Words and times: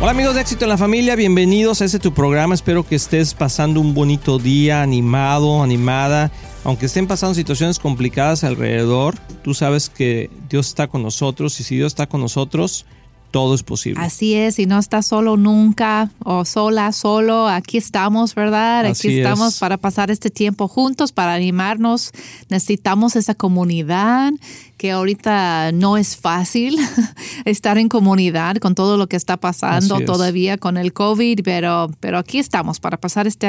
Hola 0.00 0.12
amigos 0.12 0.36
de 0.36 0.42
Éxito 0.42 0.64
en 0.64 0.68
la 0.68 0.78
Familia, 0.78 1.16
bienvenidos 1.16 1.82
a 1.82 1.84
este 1.84 1.98
tu 1.98 2.14
programa. 2.14 2.54
Espero 2.54 2.86
que 2.86 2.94
estés 2.94 3.34
pasando 3.34 3.80
un 3.80 3.94
bonito 3.94 4.38
día, 4.38 4.80
animado, 4.80 5.60
animada. 5.60 6.30
Aunque 6.62 6.86
estén 6.86 7.08
pasando 7.08 7.34
situaciones 7.34 7.80
complicadas 7.80 8.44
alrededor, 8.44 9.16
tú 9.42 9.54
sabes 9.54 9.88
que 9.88 10.30
Dios 10.48 10.68
está 10.68 10.86
con 10.86 11.02
nosotros 11.02 11.58
y 11.58 11.64
si 11.64 11.74
Dios 11.74 11.88
está 11.88 12.06
con 12.06 12.20
nosotros, 12.20 12.86
todo 13.30 13.54
es 13.54 13.62
posible. 13.62 14.00
Así 14.02 14.34
es, 14.34 14.58
y 14.58 14.66
no 14.66 14.78
estás 14.78 15.06
solo 15.06 15.36
nunca 15.36 16.10
o 16.24 16.44
sola, 16.44 16.92
solo, 16.92 17.48
aquí 17.48 17.78
estamos, 17.78 18.34
¿verdad? 18.34 18.86
Así 18.86 19.08
aquí 19.08 19.18
estamos 19.18 19.54
es. 19.54 19.60
para 19.60 19.76
pasar 19.76 20.10
este 20.10 20.30
tiempo 20.30 20.68
juntos, 20.68 21.12
para 21.12 21.34
animarnos. 21.34 22.12
Necesitamos 22.48 23.16
esa 23.16 23.34
comunidad 23.34 24.32
que 24.78 24.92
ahorita 24.92 25.72
no 25.72 25.96
es 25.96 26.16
fácil 26.16 26.78
estar 27.44 27.78
en 27.78 27.88
comunidad 27.88 28.56
con 28.56 28.74
todo 28.74 28.96
lo 28.96 29.08
que 29.08 29.16
está 29.16 29.36
pasando 29.36 29.96
Así 29.96 30.04
es. 30.04 30.06
todavía 30.06 30.56
con 30.56 30.76
el 30.76 30.92
COVID, 30.92 31.40
pero, 31.42 31.90
pero 32.00 32.18
aquí 32.18 32.38
estamos 32.38 32.78
para 32.80 32.96
pasar 32.96 33.26
este, 33.26 33.48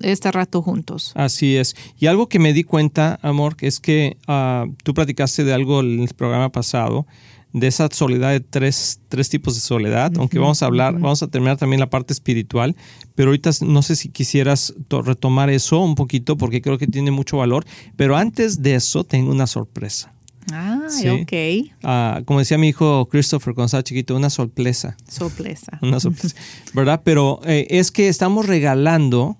este 0.00 0.32
rato 0.32 0.62
juntos. 0.62 1.12
Así 1.14 1.56
es. 1.56 1.74
Y 1.98 2.06
algo 2.06 2.28
que 2.28 2.38
me 2.38 2.52
di 2.52 2.64
cuenta, 2.64 3.18
amor, 3.22 3.56
es 3.60 3.80
que 3.80 4.16
ah, 4.28 4.66
tú 4.84 4.94
platicaste 4.94 5.44
de 5.44 5.52
algo 5.52 5.80
en 5.80 6.00
el 6.00 6.14
programa 6.14 6.50
pasado, 6.50 7.06
de 7.52 7.66
esa 7.66 7.88
soledad 7.92 8.30
de 8.30 8.40
tres, 8.40 9.00
tres 9.08 9.28
tipos 9.28 9.54
de 9.54 9.60
soledad, 9.60 10.12
aunque 10.16 10.38
vamos 10.38 10.62
a 10.62 10.66
hablar, 10.66 10.94
vamos 10.94 11.22
a 11.22 11.28
terminar 11.28 11.56
también 11.58 11.80
la 11.80 11.90
parte 11.90 12.12
espiritual, 12.12 12.74
pero 13.14 13.28
ahorita 13.30 13.50
no 13.60 13.82
sé 13.82 13.94
si 13.96 14.08
quisieras 14.08 14.74
to- 14.88 15.02
retomar 15.02 15.50
eso 15.50 15.80
un 15.80 15.94
poquito 15.94 16.36
porque 16.38 16.62
creo 16.62 16.78
que 16.78 16.86
tiene 16.86 17.10
mucho 17.10 17.36
valor, 17.38 17.64
pero 17.96 18.16
antes 18.16 18.62
de 18.62 18.74
eso 18.76 19.04
tengo 19.04 19.30
una 19.30 19.46
sorpresa. 19.46 20.12
Ah, 20.52 20.86
Sí. 20.88 21.08
ok. 21.08 21.72
Ah, 21.84 22.22
como 22.24 22.40
decía 22.40 22.58
mi 22.58 22.68
hijo 22.68 23.06
Christopher 23.08 23.54
cuando 23.54 23.66
estaba 23.66 23.84
chiquito, 23.84 24.16
una 24.16 24.28
sorpresa. 24.30 24.96
Sorpresa. 25.08 25.78
Una 25.82 26.00
sorpresa, 26.00 26.34
¿verdad? 26.74 27.02
Pero 27.04 27.40
eh, 27.44 27.66
es 27.70 27.92
que 27.92 28.08
estamos 28.08 28.46
regalando, 28.46 29.36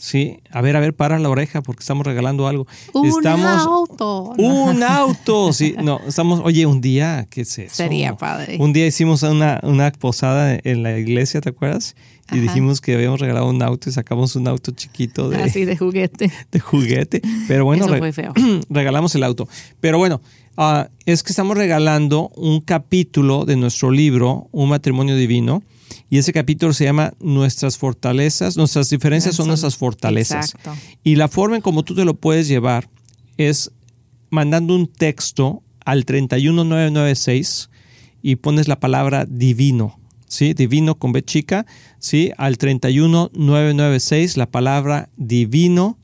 ¿sí? 0.00 0.38
A 0.50 0.62
ver, 0.62 0.76
a 0.76 0.80
ver, 0.80 0.94
para 0.94 1.18
la 1.18 1.28
oreja 1.28 1.60
porque 1.60 1.80
estamos 1.80 2.06
regalando 2.06 2.48
algo. 2.48 2.66
Un 2.94 3.06
estamos, 3.06 3.62
auto. 3.66 4.32
Un 4.38 4.82
auto, 4.82 5.52
sí. 5.52 5.74
No, 5.82 6.00
estamos, 6.08 6.40
oye, 6.42 6.64
un 6.64 6.80
día, 6.80 7.26
¿qué 7.28 7.42
es 7.42 7.58
eso? 7.58 7.74
Sería 7.76 8.16
padre. 8.16 8.56
Un 8.58 8.72
día 8.72 8.86
hicimos 8.86 9.22
una, 9.22 9.60
una 9.62 9.92
posada 9.92 10.58
en 10.64 10.82
la 10.82 10.98
iglesia, 10.98 11.40
¿te 11.42 11.50
acuerdas? 11.50 11.94
Y 12.32 12.34
Ajá. 12.36 12.42
dijimos 12.42 12.80
que 12.80 12.94
habíamos 12.94 13.20
regalado 13.20 13.48
un 13.50 13.60
auto 13.62 13.90
y 13.90 13.92
sacamos 13.92 14.36
un 14.36 14.48
auto 14.48 14.70
chiquito 14.72 15.28
de, 15.28 15.42
Así 15.42 15.64
de 15.66 15.76
juguete. 15.76 16.30
de 16.50 16.60
juguete. 16.60 17.20
Pero 17.46 17.64
bueno, 17.66 17.84
Eso 17.84 17.92
re- 17.92 17.98
fue 17.98 18.12
feo. 18.12 18.32
regalamos 18.70 19.14
el 19.16 19.22
auto. 19.24 19.48
Pero 19.80 19.98
bueno, 19.98 20.20
ah, 20.56 20.88
es 21.06 21.22
que 21.22 21.32
estamos 21.32 21.56
regalando 21.58 22.30
un 22.36 22.60
capítulo 22.62 23.44
de 23.44 23.56
nuestro 23.56 23.90
libro, 23.90 24.48
Un 24.52 24.70
matrimonio 24.70 25.14
divino. 25.16 25.62
Y 26.08 26.18
ese 26.18 26.32
capítulo 26.32 26.72
se 26.72 26.84
llama 26.84 27.14
Nuestras 27.20 27.78
fortalezas, 27.78 28.56
nuestras 28.56 28.88
diferencias 28.90 29.34
son 29.34 29.44
Son- 29.44 29.48
nuestras 29.48 29.76
fortalezas. 29.76 30.54
Exacto. 30.54 30.72
Y 31.04 31.16
la 31.16 31.28
forma 31.28 31.56
en 31.56 31.62
como 31.62 31.82
tú 31.84 31.94
te 31.94 32.04
lo 32.04 32.14
puedes 32.14 32.48
llevar 32.48 32.88
es 33.36 33.70
mandando 34.30 34.74
un 34.74 34.86
texto 34.86 35.62
al 35.84 36.04
31996 36.04 37.70
y 38.22 38.36
pones 38.36 38.68
la 38.68 38.78
palabra 38.78 39.24
divino, 39.26 39.98
¿sí? 40.28 40.52
Divino 40.54 40.96
con 40.98 41.12
B 41.12 41.22
chica, 41.24 41.66
¿sí? 41.98 42.30
Al 42.36 42.58
31996 42.58 44.36
la 44.36 44.46
palabra 44.50 45.08
divino 45.16 45.98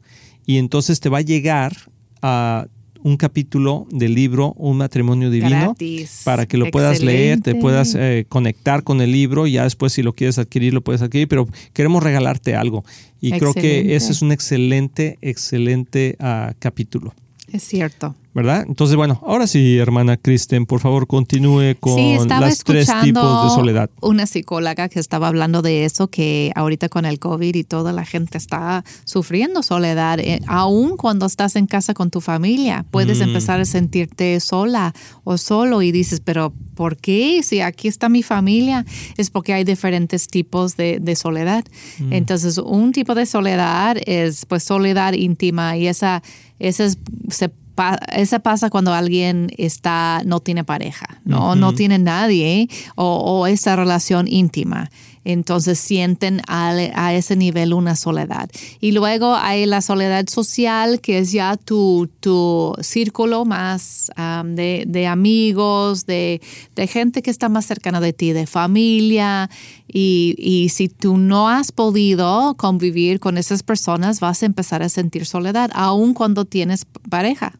y 0.46 0.58
entonces 0.58 1.00
te 1.00 1.08
va 1.08 1.18
a 1.18 1.22
llegar 1.22 1.76
a 2.22 2.66
un 3.02 3.16
capítulo 3.16 3.86
del 3.90 4.14
libro 4.14 4.52
Un 4.54 4.78
matrimonio 4.78 5.30
divino 5.30 5.74
Gratis. 5.74 6.22
para 6.24 6.46
que 6.46 6.56
lo 6.56 6.70
puedas 6.70 7.00
leer, 7.00 7.40
te 7.40 7.54
puedas 7.54 7.94
eh, 7.94 8.26
conectar 8.28 8.82
con 8.82 9.00
el 9.00 9.12
libro 9.12 9.46
y 9.46 9.52
ya 9.52 9.64
después 9.64 9.92
si 9.92 10.02
lo 10.02 10.12
quieres 10.12 10.38
adquirir 10.38 10.74
lo 10.74 10.80
puedes 10.80 11.02
adquirir, 11.02 11.28
pero 11.28 11.48
queremos 11.72 12.02
regalarte 12.02 12.54
algo 12.54 12.84
y 13.20 13.32
creo 13.32 13.54
que 13.54 13.96
ese 13.96 14.12
es 14.12 14.22
un 14.22 14.32
excelente, 14.32 15.18
excelente 15.20 16.16
ah, 16.20 16.54
capítulo. 16.58 17.14
Es 17.52 17.62
cierto. 17.62 18.14
¿Verdad? 18.36 18.66
Entonces, 18.68 18.96
bueno, 18.96 19.18
ahora 19.26 19.46
sí, 19.46 19.78
hermana 19.78 20.18
Kristen, 20.18 20.66
por 20.66 20.80
favor, 20.80 21.06
continúe 21.06 21.74
con 21.80 21.94
sí, 21.94 22.18
las 22.28 22.62
tres 22.64 22.86
tipos 23.02 23.44
de 23.44 23.50
soledad. 23.54 23.88
una 24.02 24.26
psicóloga 24.26 24.90
que 24.90 25.00
estaba 25.00 25.28
hablando 25.28 25.62
de 25.62 25.86
eso, 25.86 26.08
que 26.08 26.52
ahorita 26.54 26.90
con 26.90 27.06
el 27.06 27.18
COVID 27.18 27.54
y 27.54 27.64
toda 27.64 27.94
la 27.94 28.04
gente 28.04 28.36
está 28.36 28.84
sufriendo 29.04 29.62
soledad, 29.62 30.18
eh, 30.20 30.40
aún 30.48 30.98
cuando 30.98 31.24
estás 31.24 31.56
en 31.56 31.66
casa 31.66 31.94
con 31.94 32.10
tu 32.10 32.20
familia, 32.20 32.84
puedes 32.90 33.20
Mm. 33.20 33.22
empezar 33.22 33.58
a 33.58 33.64
sentirte 33.64 34.38
sola 34.40 34.92
o 35.24 35.38
solo 35.38 35.80
y 35.80 35.90
dices, 35.90 36.20
pero 36.20 36.52
¿por 36.74 36.98
qué? 36.98 37.42
Si 37.42 37.62
aquí 37.62 37.88
está 37.88 38.10
mi 38.10 38.22
familia, 38.22 38.84
es 39.16 39.30
porque 39.30 39.54
hay 39.54 39.64
diferentes 39.64 40.28
tipos 40.28 40.76
de, 40.76 40.98
de 41.00 41.16
soledad. 41.16 41.64
Mm. 41.98 42.12
Entonces, 42.12 42.58
un 42.58 42.92
tipo 42.92 43.14
de 43.14 43.24
soledad 43.24 43.96
es 44.04 44.44
pues 44.44 44.62
soledad 44.62 45.14
íntima 45.14 45.78
y 45.78 45.86
esa, 45.86 46.22
esa 46.58 46.84
es, 46.84 46.98
se 47.30 47.50
pa- 47.76 48.00
esa 48.12 48.40
pasa 48.40 48.68
cuando 48.70 48.92
alguien 48.92 49.50
está 49.56 50.22
no 50.24 50.40
tiene 50.40 50.64
pareja, 50.64 51.20
no, 51.24 51.54
no 51.54 51.72
tiene 51.76 51.98
nadie 51.98 52.68
o, 52.96 53.04
o 53.18 53.46
esa 53.46 53.76
relación 53.76 54.26
íntima. 54.26 54.90
Entonces 55.28 55.80
sienten 55.80 56.40
al- 56.46 56.92
a, 56.94 57.12
ese 57.12 57.34
nivel 57.34 57.72
una 57.74 57.96
soledad. 57.96 58.48
Y 58.80 58.92
luego 58.92 59.34
hay 59.34 59.66
la 59.66 59.80
soledad 59.80 60.28
social, 60.28 61.00
que 61.00 61.18
es 61.18 61.32
ya 61.32 61.56
tu, 61.56 62.08
tu 62.20 62.72
círculo 62.80 63.44
más 63.44 64.12
am, 64.14 64.54
de, 64.54 64.84
de 64.86 65.08
amigos, 65.08 66.06
de, 66.06 66.40
de 66.76 66.86
gente 66.86 67.22
que 67.22 67.32
está 67.32 67.48
más 67.48 67.66
cercana 67.66 68.00
de 68.00 68.12
ti, 68.12 68.32
de 68.32 68.46
familia. 68.46 69.50
Y, 69.92 70.36
y 70.38 70.68
si 70.68 70.88
tú 70.88 71.16
no 71.18 71.48
has 71.48 71.72
podido 71.72 72.54
convivir 72.56 73.18
con 73.18 73.36
esas 73.36 73.64
personas, 73.64 74.20
vas 74.20 74.44
a 74.44 74.46
empezar 74.46 74.84
a 74.84 74.88
sentir 74.88 75.26
soledad, 75.26 75.70
aun 75.74 76.14
cuando 76.14 76.44
tienes 76.44 76.86
pareja. 77.10 77.58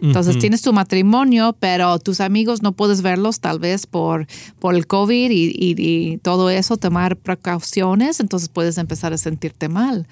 Entonces 0.00 0.34
tienes 0.40 0.62
tu 0.62 0.72
matrimonio, 0.72 1.56
pero 1.58 1.98
tus 1.98 2.20
amigos 2.20 2.62
no 2.62 2.72
puedes 2.72 3.02
verlos 3.02 3.40
tal 3.40 3.58
vez 3.58 3.86
por, 3.86 4.26
por 4.58 4.74
el 4.74 4.86
COVID 4.86 5.30
y, 5.30 5.46
y- 5.56 5.74
y 5.78 6.18
todo 6.18 6.48
eso, 6.50 6.76
tomar 6.76 7.16
precauciones, 7.16 8.20
entonces 8.20 8.48
puedes 8.48 8.78
empezar 8.78 9.12
a 9.12 9.18
sentirte 9.18 9.68
mal 9.68 10.06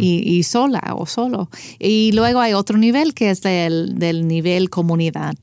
y, 0.00 0.22
y 0.24 0.42
sola 0.42 0.94
o 0.96 1.06
solo. 1.06 1.50
Y 1.78 2.12
luego 2.12 2.40
hay 2.40 2.52
otro 2.54 2.78
nivel 2.78 3.14
que 3.14 3.30
es 3.30 3.42
del, 3.42 3.98
del 3.98 4.26
nivel 4.26 4.70
comunidad. 4.70 5.34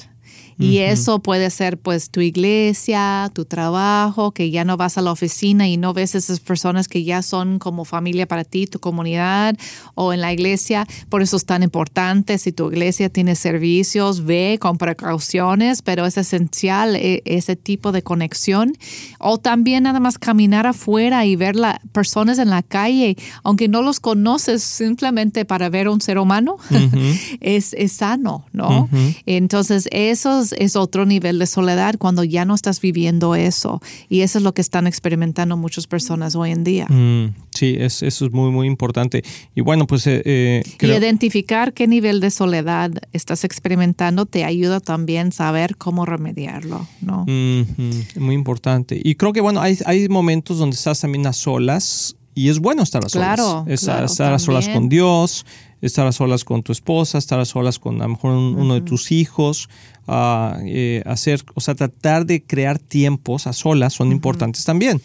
Y 0.59 0.79
eso 0.79 1.19
puede 1.19 1.49
ser 1.51 1.77
pues 1.77 2.09
tu 2.09 2.21
iglesia, 2.21 3.29
tu 3.33 3.45
trabajo, 3.45 4.31
que 4.31 4.49
ya 4.49 4.65
no 4.65 4.75
vas 4.75 4.97
a 4.97 5.01
la 5.01 5.11
oficina 5.11 5.67
y 5.67 5.77
no 5.77 5.93
ves 5.93 6.15
esas 6.15 6.39
personas 6.39 6.87
que 6.87 7.03
ya 7.03 7.21
son 7.21 7.59
como 7.59 7.85
familia 7.85 8.27
para 8.27 8.43
ti, 8.43 8.65
tu 8.65 8.79
comunidad 8.79 9.55
o 9.93 10.13
en 10.13 10.21
la 10.21 10.33
iglesia. 10.33 10.87
Por 11.09 11.21
eso 11.21 11.37
es 11.37 11.45
tan 11.45 11.61
importante, 11.61 12.37
si 12.39 12.51
tu 12.51 12.71
iglesia 12.71 13.09
tiene 13.09 13.35
servicios, 13.35 14.25
ve 14.25 14.57
con 14.59 14.77
precauciones, 14.77 15.81
pero 15.83 16.05
es 16.05 16.17
esencial 16.17 16.95
eh, 16.95 17.21
ese 17.25 17.55
tipo 17.55 17.91
de 17.91 18.01
conexión. 18.01 18.73
O 19.19 19.37
también 19.37 19.83
nada 19.83 19.99
más 19.99 20.17
caminar 20.17 20.65
afuera 20.65 21.25
y 21.25 21.35
ver 21.35 21.55
las 21.55 21.77
personas 21.91 22.39
en 22.39 22.49
la 22.49 22.63
calle, 22.63 23.15
aunque 23.43 23.67
no 23.67 23.83
los 23.83 23.99
conoces 23.99 24.63
simplemente 24.63 25.45
para 25.45 25.69
ver 25.69 25.87
un 25.87 26.01
ser 26.01 26.17
humano, 26.17 26.57
es, 27.41 27.73
es 27.73 27.91
sano, 27.91 28.45
¿no? 28.53 28.89
Entonces, 29.25 29.87
eso 29.91 30.46
es, 30.53 30.55
es 30.59 30.75
otro 30.75 31.05
nivel 31.05 31.39
de 31.39 31.45
soledad 31.45 31.95
cuando 31.97 32.23
ya 32.23 32.45
no 32.45 32.55
estás 32.55 32.81
viviendo 32.81 33.35
eso. 33.35 33.81
Y 34.09 34.21
eso 34.21 34.37
es 34.39 34.43
lo 34.43 34.53
que 34.53 34.61
están 34.61 34.87
experimentando 34.87 35.55
muchas 35.57 35.87
personas 35.87 36.35
hoy 36.35 36.51
en 36.51 36.63
día. 36.63 36.85
Mm, 36.89 37.33
sí, 37.53 37.75
es- 37.79 38.03
eso 38.03 38.25
es 38.25 38.31
muy, 38.33 38.51
muy 38.51 38.67
importante. 38.67 39.23
Y 39.55 39.61
bueno, 39.61 39.87
pues 39.87 40.05
eh, 40.07 40.21
eh, 40.25 40.63
Y 40.81 40.85
identificar 40.87 41.73
qué 41.73 41.87
nivel 41.87 42.19
de 42.19 42.31
soledad 42.31 42.91
estás 43.13 43.43
experimentando 43.43 44.25
te 44.25 44.43
ayuda 44.43 44.79
también 44.79 45.31
saber 45.31 45.77
cómo 45.77 46.05
remediarlo, 46.05 46.87
¿no? 47.01 47.23
Ujú, 47.23 48.19
muy 48.23 48.35
importante. 48.35 48.99
Y 49.03 49.15
creo 49.15 49.33
que, 49.33 49.41
bueno, 49.41 49.61
hay, 49.61 49.77
hay 49.85 50.09
momentos 50.09 50.57
donde 50.57 50.75
estás 50.75 50.99
también 50.99 51.25
a 51.27 51.33
solas 51.33 52.15
y 52.37 52.49
es 52.49 52.59
bueno 52.59 52.83
estar 52.83 53.03
a 53.03 53.09
solas. 53.09 53.35
Claro, 53.35 53.65
Estar, 53.67 53.95
claro, 53.95 54.05
estar 54.05 54.33
a 54.33 54.39
solas 54.39 54.65
con 54.69 54.89
Dios, 54.89 55.45
estar 55.81 56.05
a 56.07 56.11
solas 56.11 56.43
con 56.43 56.61
tu 56.63 56.71
esposa, 56.71 57.17
estar 57.17 57.39
a 57.39 57.45
solas 57.45 57.79
con 57.79 57.95
a 58.01 58.05
lo 58.05 58.09
mejor 58.09 58.31
un- 58.31 58.55
uno 58.55 58.73
de 58.75 58.81
tus 58.81 59.11
hijos, 59.11 59.69
ah, 60.07 60.57
eh, 60.65 61.01
hacer, 61.05 61.43
o 61.55 61.61
sea, 61.61 61.75
tratar 61.75 62.25
de 62.25 62.43
crear 62.43 62.79
tiempos 62.79 63.47
a 63.47 63.53
solas 63.53 63.93
son 63.93 64.11
importantes 64.11 64.63
también. 64.65 65.01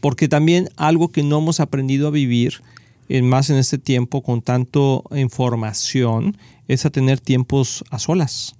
Porque 0.00 0.28
también 0.28 0.68
algo 0.76 1.08
que 1.10 1.22
no 1.22 1.38
hemos 1.38 1.58
aprendido 1.60 2.08
a 2.08 2.10
vivir 2.10 2.62
en 3.08 3.28
más 3.28 3.50
en 3.50 3.56
este 3.56 3.78
tiempo 3.78 4.22
con 4.22 4.42
tanto 4.42 5.02
información 5.14 6.36
es 6.68 6.84
a 6.86 6.90
tener 6.90 7.20
tiempos 7.20 7.84
a 7.90 7.98
solas. 7.98 8.54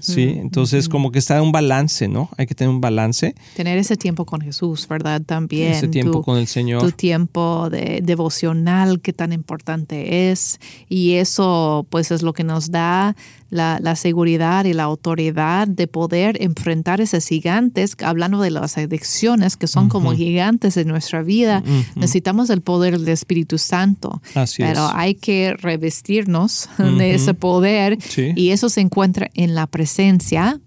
¿Sí? 0.00 0.36
Entonces, 0.38 0.88
como 0.88 1.10
que 1.10 1.18
está 1.18 1.40
un 1.42 1.52
balance, 1.52 2.08
¿no? 2.08 2.28
Hay 2.36 2.46
que 2.46 2.54
tener 2.54 2.70
un 2.72 2.80
balance. 2.80 3.34
Tener 3.56 3.78
ese 3.78 3.96
tiempo 3.96 4.26
con 4.26 4.40
Jesús, 4.40 4.86
¿verdad? 4.88 5.22
También. 5.22 5.72
Ese 5.72 5.88
tiempo 5.88 6.22
con 6.22 6.38
el 6.38 6.46
Señor. 6.46 6.82
Tu 6.82 6.92
tiempo 6.92 7.68
de 7.70 8.00
devocional, 8.02 9.00
que 9.00 9.12
tan 9.12 9.32
importante 9.32 10.30
es. 10.30 10.60
Y 10.88 11.12
eso, 11.12 11.86
pues, 11.90 12.10
es 12.10 12.22
lo 12.22 12.32
que 12.32 12.44
nos 12.44 12.70
da 12.70 13.16
la, 13.52 13.78
la, 13.82 13.96
seguridad 13.96 14.64
y 14.64 14.72
la 14.72 14.84
autoridad 14.84 15.68
de 15.68 15.86
poder 15.86 16.42
enfrentar 16.42 17.02
esos 17.02 17.26
gigantes, 17.26 17.96
hablando 18.02 18.40
de 18.40 18.50
las 18.50 18.78
adicciones 18.78 19.58
que 19.58 19.66
son 19.66 19.90
como 19.90 20.14
gigantes 20.14 20.78
en 20.78 20.88
nuestra 20.88 21.22
vida, 21.22 21.62
necesitamos 21.94 22.48
el 22.48 22.62
poder 22.62 22.98
del 22.98 23.10
Espíritu 23.10 23.58
Santo. 23.58 24.22
Así 24.34 24.62
pero 24.62 24.88
hay 24.94 25.14
que 25.16 25.52
revestirnos 25.52 26.70
de 26.78 27.14
ese 27.14 27.34
poder 27.34 27.98
y 28.16 28.50
eso 28.50 28.70
se 28.70 28.80
encuentra 28.80 29.30
en 29.34 29.54
la 29.54 29.61
presencia 29.66 30.60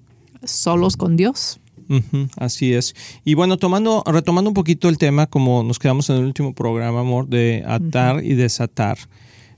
solos 0.44 0.98
con 0.98 1.18
Dios. 1.18 1.60
así 2.38 2.74
es. 2.74 2.96
Y 3.24 3.34
bueno, 3.36 3.58
tomando, 3.58 4.04
retomando 4.06 4.50
un 4.50 4.54
poquito 4.54 4.90
el 4.90 4.98
tema, 4.98 5.28
como 5.28 5.64
nos 5.64 5.80
quedamos 5.80 6.10
en 6.10 6.18
el 6.18 6.26
último 6.26 6.54
programa, 6.54 7.02
amor, 7.02 7.28
de 7.28 7.64
atar 7.68 8.24
y 8.24 8.34
desatar 8.34 8.98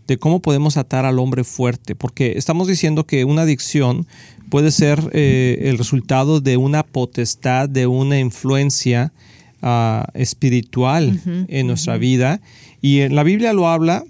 de 0.08 0.18
cómo 0.18 0.42
podemos 0.42 0.78
atar 0.78 1.06
al 1.06 1.20
hombre 1.20 1.44
fuerte, 1.44 1.94
porque 1.94 2.34
estamos 2.38 2.68
diciendo 2.68 3.06
que 3.06 3.26
una 3.26 3.42
adicción 3.42 4.08
puede 4.50 4.72
ser 4.72 5.10
eh, 5.12 5.64
el 5.64 5.78
resultado 5.78 6.40
de 6.40 6.56
una 6.56 6.84
potestad, 6.84 7.68
de 7.68 7.88
una 7.88 8.18
influencia 8.18 9.12
ah, 9.62 10.08
espiritual 10.14 11.22
en 11.50 11.68
nuestra 11.68 11.98
vida. 11.98 12.40
Y 12.82 13.02
en 13.02 13.16
la 13.16 13.24
Biblia 13.24 13.52
lo 13.52 13.68
habla 13.68 14.06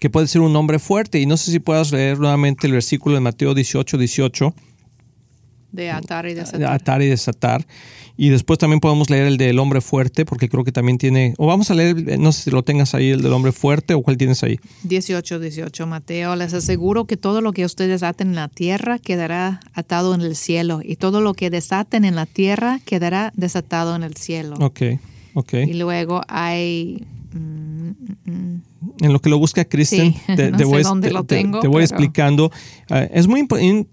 que 0.00 0.10
puede 0.10 0.26
ser 0.26 0.40
un 0.40 0.54
hombre 0.56 0.78
fuerte. 0.78 1.20
Y 1.20 1.26
no 1.26 1.36
sé 1.36 1.50
si 1.50 1.60
puedas 1.60 1.92
leer 1.92 2.18
nuevamente 2.18 2.66
el 2.66 2.72
versículo 2.72 3.14
de 3.14 3.20
Mateo 3.20 3.54
18, 3.54 3.98
18. 3.98 4.54
De 5.72 5.90
atar 5.90 6.26
y 6.26 6.34
desatar. 6.34 6.60
De 6.60 6.66
atar 6.66 7.02
y 7.02 7.06
desatar. 7.08 7.66
Y 8.16 8.28
después 8.28 8.60
también 8.60 8.78
podemos 8.78 9.10
leer 9.10 9.26
el 9.26 9.38
del 9.38 9.58
hombre 9.58 9.80
fuerte, 9.80 10.24
porque 10.24 10.48
creo 10.48 10.62
que 10.62 10.70
también 10.70 10.98
tiene, 10.98 11.34
o 11.36 11.48
vamos 11.48 11.72
a 11.72 11.74
leer, 11.74 12.16
no 12.20 12.30
sé 12.30 12.42
si 12.42 12.50
lo 12.52 12.62
tengas 12.62 12.94
ahí, 12.94 13.10
el 13.10 13.22
del 13.22 13.32
hombre 13.32 13.50
fuerte 13.50 13.94
o 13.94 14.02
cuál 14.02 14.16
tienes 14.16 14.44
ahí. 14.44 14.60
18, 14.84 15.40
18, 15.40 15.86
Mateo, 15.88 16.36
les 16.36 16.54
aseguro 16.54 17.06
que 17.06 17.16
todo 17.16 17.40
lo 17.40 17.52
que 17.52 17.64
ustedes 17.64 18.04
aten 18.04 18.28
en 18.28 18.34
la 18.36 18.46
tierra 18.48 19.00
quedará 19.00 19.60
atado 19.72 20.14
en 20.14 20.20
el 20.20 20.36
cielo, 20.36 20.80
y 20.80 20.94
todo 20.94 21.20
lo 21.20 21.34
que 21.34 21.50
desaten 21.50 22.04
en 22.04 22.14
la 22.14 22.26
tierra 22.26 22.80
quedará 22.84 23.32
desatado 23.34 23.96
en 23.96 24.04
el 24.04 24.14
cielo. 24.14 24.54
Ok, 24.60 24.82
ok. 25.34 25.54
Y 25.66 25.74
luego 25.74 26.22
hay... 26.28 27.04
Mm, 27.32 27.88
mm, 27.88 28.30
mm, 28.30 28.62
en 29.00 29.12
lo 29.12 29.20
que 29.20 29.30
lo 29.30 29.38
busca 29.38 29.64
Kristen, 29.64 30.14
te, 30.36 30.64
voy, 30.64 31.82
explicando. 31.82 32.50
Eh, 32.90 33.10
es 33.12 33.26
muy, 33.26 33.46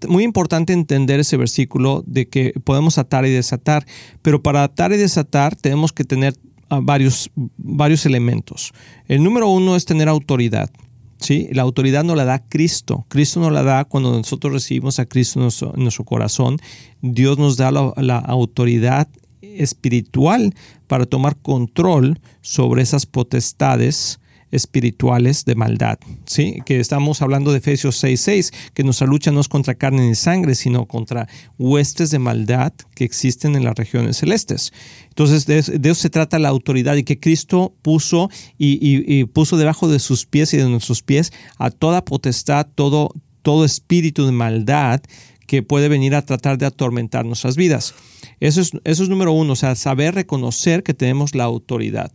muy 0.08 0.24
importante 0.24 0.72
entender 0.72 1.20
ese 1.20 1.36
versículo 1.36 2.02
de 2.06 2.28
que 2.28 2.52
podemos 2.64 2.98
atar 2.98 3.26
y 3.26 3.30
desatar, 3.30 3.86
pero 4.22 4.42
para 4.42 4.64
atar 4.64 4.92
y 4.92 4.96
desatar 4.96 5.56
tenemos 5.56 5.92
que 5.92 6.04
tener 6.04 6.34
ah, 6.68 6.80
varios, 6.82 7.30
varios 7.34 8.06
elementos. 8.06 8.72
El 9.08 9.22
número 9.22 9.48
uno 9.48 9.76
es 9.76 9.84
tener 9.84 10.08
autoridad. 10.08 10.70
¿sí? 11.18 11.48
La 11.52 11.62
autoridad 11.62 12.04
no 12.04 12.14
la 12.14 12.24
da 12.24 12.40
Cristo. 12.48 13.06
Cristo 13.08 13.40
nos 13.40 13.52
la 13.52 13.62
da 13.62 13.84
cuando 13.84 14.12
nosotros 14.12 14.52
recibimos 14.52 14.98
a 14.98 15.06
Cristo 15.06 15.38
en 15.40 15.82
nuestro, 15.82 16.04
corazón. 16.04 16.58
Dios 17.00 17.38
nos 17.38 17.56
da 17.56 17.70
la, 17.70 17.92
la 17.96 18.18
autoridad 18.18 19.08
espiritual 19.40 20.54
para 20.86 21.06
tomar 21.06 21.36
control 21.36 22.20
sobre 22.40 22.82
esas 22.82 23.06
potestades 23.06 24.20
espirituales 24.52 25.44
de 25.44 25.56
maldad, 25.56 25.98
¿sí? 26.26 26.58
Que 26.64 26.78
estamos 26.78 27.22
hablando 27.22 27.50
de 27.50 27.58
Efesios 27.58 27.96
6:6, 28.02 28.52
que 28.74 28.84
nuestra 28.84 29.06
lucha 29.06 29.32
no 29.32 29.40
es 29.40 29.48
contra 29.48 29.74
carne 29.74 30.06
ni 30.06 30.14
sangre, 30.14 30.54
sino 30.54 30.86
contra 30.86 31.26
huestes 31.58 32.10
de 32.10 32.18
maldad 32.18 32.72
que 32.94 33.04
existen 33.04 33.56
en 33.56 33.64
las 33.64 33.74
regiones 33.74 34.18
celestes. 34.18 34.72
Entonces, 35.08 35.46
de, 35.46 35.58
eso 35.58 35.94
se 35.94 36.10
trata 36.10 36.38
la 36.38 36.50
autoridad 36.50 36.96
y 36.96 37.02
que 37.02 37.18
Cristo 37.18 37.74
puso 37.82 38.30
y, 38.58 39.24
puso 39.24 39.56
debajo 39.56 39.88
de 39.88 39.98
sus 39.98 40.26
pies 40.26 40.54
y 40.54 40.58
de 40.58 40.68
nuestros 40.68 41.02
pies 41.02 41.32
a 41.58 41.70
toda 41.70 42.04
potestad, 42.04 42.66
todo, 42.74 43.14
todo 43.42 43.64
espíritu 43.64 44.26
de 44.26 44.32
maldad 44.32 45.00
que 45.46 45.62
puede 45.62 45.88
venir 45.88 46.14
a 46.14 46.22
tratar 46.22 46.56
de 46.58 46.66
atormentar 46.66 47.24
nuestras 47.26 47.56
vidas. 47.56 47.94
Eso 48.40 48.60
es, 48.60 48.72
eso 48.84 49.02
es 49.02 49.08
número 49.08 49.32
uno, 49.32 49.52
o 49.52 49.56
sea, 49.56 49.74
saber 49.74 50.14
reconocer 50.14 50.82
que 50.82 50.94
tenemos 50.94 51.34
la 51.34 51.44
autoridad. 51.44 52.12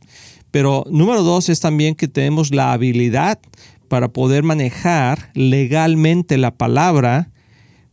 Pero 0.52 0.86
número 0.90 1.24
dos 1.24 1.50
es 1.50 1.60
también 1.60 1.96
que 1.96 2.08
tenemos 2.08 2.52
la 2.52 2.74
habilidad 2.74 3.40
para 3.88 4.10
poder 4.10 4.44
manejar 4.44 5.32
legalmente 5.34 6.38
la 6.38 6.52
palabra 6.52 7.30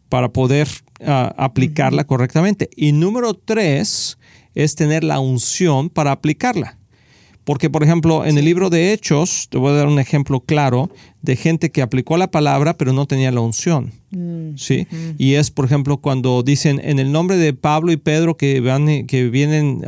para 0.09 0.29
poder 0.29 0.69
ah, 1.05 1.35
aplicarla 1.37 2.05
correctamente. 2.05 2.69
Y 2.77 2.93
número 2.93 3.35
tres 3.35 4.19
es 4.55 4.75
tener 4.75 5.05
la 5.05 5.19
unción 5.21 5.91
para 5.91 6.13
aplicarla. 6.13 6.79
Porque, 7.45 7.69
por 7.69 7.83
ejemplo, 7.83 8.25
en 8.25 8.39
el 8.39 8.45
libro 8.45 8.71
de 8.71 8.93
Hechos, 8.93 9.49
te 9.51 9.59
voy 9.59 9.73
a 9.73 9.75
dar 9.75 9.87
un 9.87 9.99
ejemplo 9.99 10.41
claro 10.41 10.91
de 11.21 11.37
gente 11.37 11.71
que 11.71 11.81
aplicó 11.81 12.17
la 12.19 12.31
palabra 12.31 12.77
pero 12.77 12.93
no 12.93 13.07
tenía 13.07 13.31
la 13.31 13.41
unción. 13.41 13.93
Mm, 14.11 14.57
¿sí? 14.57 14.87
Y 15.19 15.35
es, 15.35 15.51
por 15.51 15.65
ejemplo, 15.65 15.99
cuando 15.99 16.43
dicen 16.43 16.81
en 16.83 16.99
el 16.99 17.13
nombre 17.13 17.37
de 17.37 17.53
Pablo 17.53 17.93
y 17.93 17.97
Pedro 17.97 18.37
que, 18.37 18.61
van, 18.61 19.07
que 19.07 19.29
vienen, 19.29 19.83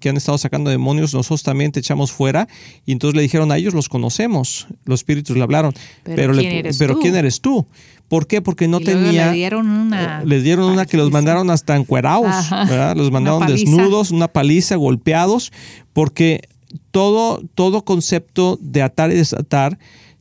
que 0.00 0.08
han 0.08 0.16
estado 0.16 0.38
sacando 0.38 0.70
demonios, 0.70 1.14
nosotros 1.14 1.42
también 1.42 1.72
te 1.72 1.80
echamos 1.80 2.10
fuera. 2.10 2.48
Y 2.84 2.92
entonces 2.92 3.16
le 3.16 3.22
dijeron 3.22 3.52
a 3.52 3.56
ellos, 3.56 3.74
los 3.74 3.88
conocemos, 3.88 4.66
los 4.84 5.00
espíritus 5.00 5.36
le 5.36 5.42
hablaron. 5.42 5.72
Pero, 6.02 6.34
¿quién, 6.34 6.52
eres, 6.52 6.78
pero 6.78 6.94
tú? 6.94 7.00
¿quién 7.00 7.14
eres 7.16 7.40
tú? 7.40 7.66
¿Por 8.08 8.26
qué? 8.26 8.40
Porque 8.40 8.68
no 8.68 8.80
tenía. 8.80 9.26
Le 9.26 9.32
dieron 9.32 9.68
una. 9.68 10.22
Eh, 10.22 10.26
les 10.26 10.42
dieron 10.42 10.70
una 10.70 10.86
que 10.86 10.96
los 10.96 11.10
mandaron 11.10 11.50
hasta 11.50 11.76
encuerados, 11.76 12.50
¿verdad? 12.50 12.96
Los 12.96 13.10
mandaron 13.10 13.46
desnudos, 13.46 14.10
una 14.10 14.28
paliza, 14.28 14.76
golpeados, 14.76 15.52
porque 15.92 16.48
todo, 16.90 17.42
todo 17.54 17.84
concepto 17.84 18.58
de 18.60 18.82
atar 18.82 19.10
y 19.10 19.14
desatar 19.14 19.78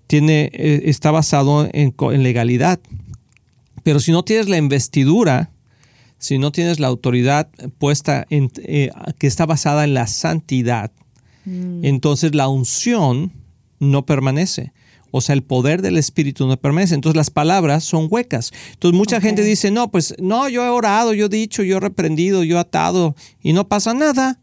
tiene, 0.08 0.50
eh, 0.54 0.84
está 0.86 1.12
basado 1.12 1.70
en, 1.72 1.94
legalidad. 2.24 2.80
Pero 3.84 4.00
si 4.00 4.12
no 4.12 4.24
tienes 4.24 4.50
la 4.50 4.58
investidura, 4.58 5.52
si 6.18 6.38
no 6.38 6.52
tienes 6.52 6.80
la 6.80 6.88
autoridad 6.88 7.50
puesta 7.78 8.26
en, 8.30 8.52
eh, 8.58 8.90
que 9.18 9.28
está 9.28 9.46
basada 9.46 9.84
en 9.84 9.94
la 9.94 10.08
santidad, 10.08 10.92
mm. 11.46 11.86
entonces 11.86 12.34
la 12.34 12.48
unción 12.48 13.32
no 13.80 14.06
permanece. 14.06 14.72
O 15.12 15.22
sea, 15.22 15.34
el 15.34 15.44
poder 15.44 15.82
del 15.82 15.98
Espíritu 15.98 16.48
no 16.48 16.58
permanece. 16.58 16.96
Entonces 16.96 17.16
las 17.16 17.30
palabras 17.30 17.84
son 17.84 18.08
huecas. 18.10 18.52
Entonces 18.74 18.98
mucha 18.98 19.22
gente 19.22 19.44
dice, 19.44 19.72
no, 19.72 19.90
pues 19.90 20.16
no, 20.20 20.50
yo 20.50 20.66
he 20.66 20.70
orado, 20.70 21.14
yo 21.14 21.26
he 21.26 21.30
dicho, 21.30 21.64
yo 21.64 21.78
he 21.78 21.80
reprendido, 21.80 22.44
yo 22.44 22.58
he 22.58 22.60
atado 22.60 23.16
y 23.42 23.54
no 23.54 23.68
pasa 23.68 23.94
nada. 23.94 24.40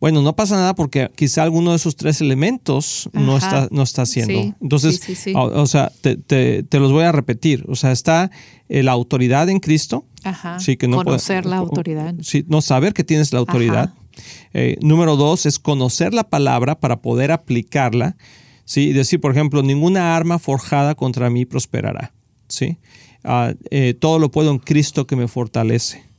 Bueno, 0.00 0.22
no 0.22 0.34
pasa 0.34 0.56
nada 0.56 0.74
porque 0.74 1.10
quizá 1.14 1.42
alguno 1.42 1.70
de 1.70 1.76
esos 1.76 1.94
tres 1.94 2.22
elementos 2.22 3.10
no 3.12 3.36
está, 3.36 3.68
no 3.70 3.82
está 3.82 4.02
haciendo. 4.02 4.56
Entonces, 4.60 5.02
o, 5.34 5.66
sea, 5.66 5.92
te, 6.00 6.64
los 6.72 6.90
voy 6.90 7.04
a 7.04 7.12
repetir. 7.12 7.66
O 7.68 7.76
sea, 7.76 7.92
está 7.92 8.30
eh, 8.70 8.82
la 8.82 8.92
autoridad 8.92 9.50
en 9.50 9.60
Cristo. 9.60 10.06
Ajá. 10.24 10.58
Sí, 10.58 10.78
que 10.78 10.88
no 10.88 11.04
conocer 11.04 11.44
la 11.44 11.58
autoridad. 11.58 12.14
Sí, 12.22 12.46
no 12.48 12.62
saber 12.62 12.94
que 12.94 13.04
tienes 13.04 13.32
la 13.34 13.40
autoridad. 13.40 13.92
Eh, 14.54 14.76
número 14.80 15.16
dos 15.16 15.44
es 15.44 15.58
conocer 15.58 16.14
la 16.14 16.24
palabra 16.24 16.80
para 16.80 17.02
poder 17.02 17.30
aplicarla. 17.30 18.16
Sí, 18.64 18.88
y 18.88 18.92
decir, 18.92 19.20
por 19.20 19.32
ejemplo, 19.32 19.62
ninguna 19.62 20.16
arma 20.16 20.38
forjada 20.38 20.94
contra 20.94 21.28
mí 21.28 21.44
prosperará. 21.44 22.12
Sí. 22.48 22.78
Ah, 23.22 23.52
eh, 23.70 23.94
todo 23.98 24.18
lo 24.18 24.30
puedo 24.30 24.50
en 24.50 24.58
Cristo 24.60 25.06
que 25.06 25.16
me 25.16 25.28
fortalece. 25.28 26.09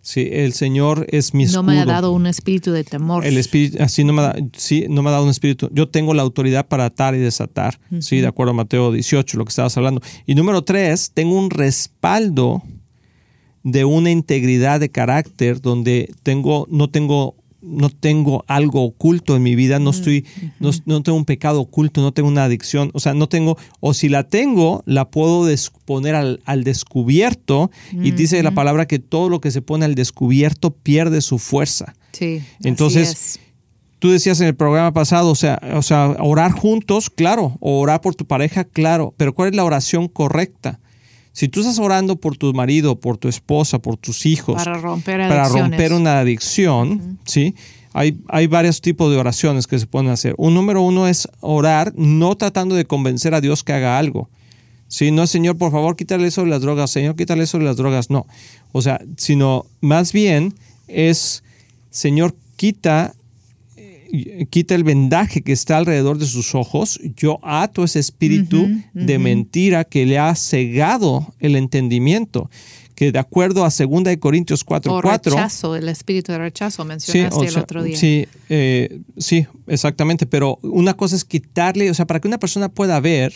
Sí, 0.00 0.28
el 0.32 0.52
Señor 0.52 1.06
es 1.10 1.34
mi 1.34 1.44
escudo. 1.44 1.62
No 1.62 1.70
me 1.70 1.80
ha 1.80 1.84
dado 1.84 2.12
un 2.12 2.26
espíritu 2.26 2.72
de 2.72 2.84
temor. 2.84 3.26
El 3.26 3.36
espíritu, 3.36 3.82
así 3.82 4.04
no 4.04 4.12
me, 4.12 4.22
da, 4.22 4.36
sí, 4.56 4.86
no 4.88 5.02
me 5.02 5.10
ha 5.10 5.12
dado 5.12 5.24
un 5.24 5.30
espíritu. 5.30 5.68
Yo 5.72 5.88
tengo 5.88 6.14
la 6.14 6.22
autoridad 6.22 6.66
para 6.66 6.86
atar 6.86 7.14
y 7.14 7.18
desatar. 7.18 7.78
Sí, 8.00 8.20
de 8.20 8.26
acuerdo 8.26 8.52
a 8.52 8.54
Mateo 8.54 8.92
18, 8.92 9.36
lo 9.36 9.44
que 9.44 9.50
estabas 9.50 9.76
hablando. 9.76 10.00
Y 10.24 10.34
número 10.34 10.62
tres, 10.62 11.10
tengo 11.12 11.36
un 11.36 11.50
respaldo 11.50 12.62
de 13.64 13.84
una 13.84 14.10
integridad 14.10 14.80
de 14.80 14.88
carácter 14.88 15.60
donde 15.60 16.10
tengo, 16.22 16.66
no 16.70 16.88
tengo 16.88 17.34
no 17.60 17.90
tengo 17.90 18.44
algo 18.46 18.82
oculto 18.84 19.34
en 19.36 19.42
mi 19.42 19.54
vida, 19.54 19.78
no 19.78 19.90
estoy, 19.90 20.24
no, 20.60 21.02
tengo 21.02 21.18
un 21.18 21.24
pecado 21.24 21.60
oculto, 21.60 22.00
no 22.00 22.12
tengo 22.12 22.28
una 22.28 22.44
adicción, 22.44 22.90
o 22.94 23.00
sea, 23.00 23.14
no 23.14 23.28
tengo, 23.28 23.56
o 23.80 23.94
si 23.94 24.08
la 24.08 24.24
tengo, 24.24 24.82
la 24.86 25.10
puedo 25.10 25.48
poner 25.84 26.14
al, 26.14 26.64
descubierto 26.64 27.70
y 27.92 28.12
dice 28.12 28.42
la 28.42 28.52
palabra 28.52 28.86
que 28.86 28.98
todo 28.98 29.28
lo 29.28 29.40
que 29.40 29.50
se 29.50 29.62
pone 29.62 29.84
al 29.84 29.94
descubierto 29.94 30.70
pierde 30.70 31.20
su 31.20 31.38
fuerza. 31.38 31.94
Sí. 32.12 32.42
Entonces, 32.62 33.40
tú 33.98 34.10
decías 34.10 34.40
en 34.40 34.46
el 34.46 34.54
programa 34.54 34.92
pasado, 34.92 35.30
o 35.30 35.34
sea, 35.34 35.60
o 35.74 35.82
sea, 35.82 36.16
orar 36.20 36.52
juntos, 36.52 37.10
claro, 37.10 37.56
o 37.60 37.80
orar 37.80 38.00
por 38.00 38.14
tu 38.14 38.26
pareja, 38.26 38.64
claro, 38.64 39.14
pero 39.16 39.34
¿cuál 39.34 39.50
es 39.50 39.56
la 39.56 39.64
oración 39.64 40.08
correcta? 40.08 40.80
Si 41.38 41.46
tú 41.46 41.60
estás 41.60 41.78
orando 41.78 42.16
por 42.16 42.36
tu 42.36 42.52
marido, 42.52 42.98
por 42.98 43.16
tu 43.16 43.28
esposa, 43.28 43.78
por 43.78 43.96
tus 43.96 44.26
hijos, 44.26 44.56
para 44.56 44.74
romper, 44.74 45.28
para 45.28 45.48
romper 45.48 45.92
una 45.92 46.18
adicción, 46.18 47.20
¿sí? 47.24 47.54
Hay, 47.92 48.18
hay, 48.26 48.48
varios 48.48 48.80
tipos 48.80 49.08
de 49.12 49.18
oraciones 49.18 49.68
que 49.68 49.78
se 49.78 49.86
pueden 49.86 50.10
hacer. 50.10 50.34
Un 50.36 50.54
número 50.54 50.82
uno 50.82 51.06
es 51.06 51.28
orar 51.38 51.92
no 51.94 52.36
tratando 52.36 52.74
de 52.74 52.86
convencer 52.86 53.34
a 53.34 53.40
Dios 53.40 53.62
que 53.62 53.72
haga 53.72 54.00
algo, 54.00 54.28
Sí, 54.88 55.12
no, 55.12 55.28
Señor, 55.28 55.56
por 55.56 55.70
favor, 55.70 55.94
quítale 55.94 56.26
eso 56.26 56.42
de 56.42 56.48
las 56.48 56.60
drogas, 56.60 56.90
Señor, 56.90 57.14
quítale 57.14 57.44
eso 57.44 57.58
de 57.58 57.64
las 57.64 57.76
drogas, 57.76 58.10
no. 58.10 58.26
O 58.72 58.82
sea, 58.82 59.00
sino 59.16 59.64
más 59.80 60.12
bien 60.12 60.54
es, 60.88 61.44
Señor, 61.90 62.34
quita 62.56 63.14
quita 64.50 64.74
el 64.74 64.84
vendaje 64.84 65.42
que 65.42 65.52
está 65.52 65.78
alrededor 65.78 66.18
de 66.18 66.26
sus 66.26 66.54
ojos, 66.54 67.00
yo 67.16 67.38
ato 67.42 67.84
ese 67.84 67.98
espíritu 67.98 68.68
de 68.94 69.18
mentira 69.18 69.84
que 69.84 70.06
le 70.06 70.18
ha 70.18 70.34
cegado 70.34 71.34
el 71.40 71.56
entendimiento 71.56 72.50
que 72.98 73.12
de 73.12 73.18
acuerdo 73.20 73.64
a 73.64 73.68
2 73.68 74.16
Corintios 74.18 74.66
4.4... 74.66 74.90
O 74.90 75.00
rechazo, 75.00 75.76
el 75.76 75.88
espíritu 75.88 76.32
de 76.32 76.38
rechazo, 76.38 76.84
mencionaste 76.84 77.46
el 77.46 77.58
otro 77.58 77.84
día. 77.84 77.96
Sí, 77.96 78.26
eh, 78.48 79.02
sí, 79.16 79.46
exactamente, 79.68 80.26
pero 80.26 80.58
una 80.62 80.94
cosa 80.94 81.14
es 81.14 81.24
quitarle, 81.24 81.92
o 81.92 81.94
sea, 81.94 82.08
para 82.08 82.18
que 82.18 82.26
una 82.26 82.38
persona 82.38 82.68
pueda 82.68 82.98
ver, 82.98 83.32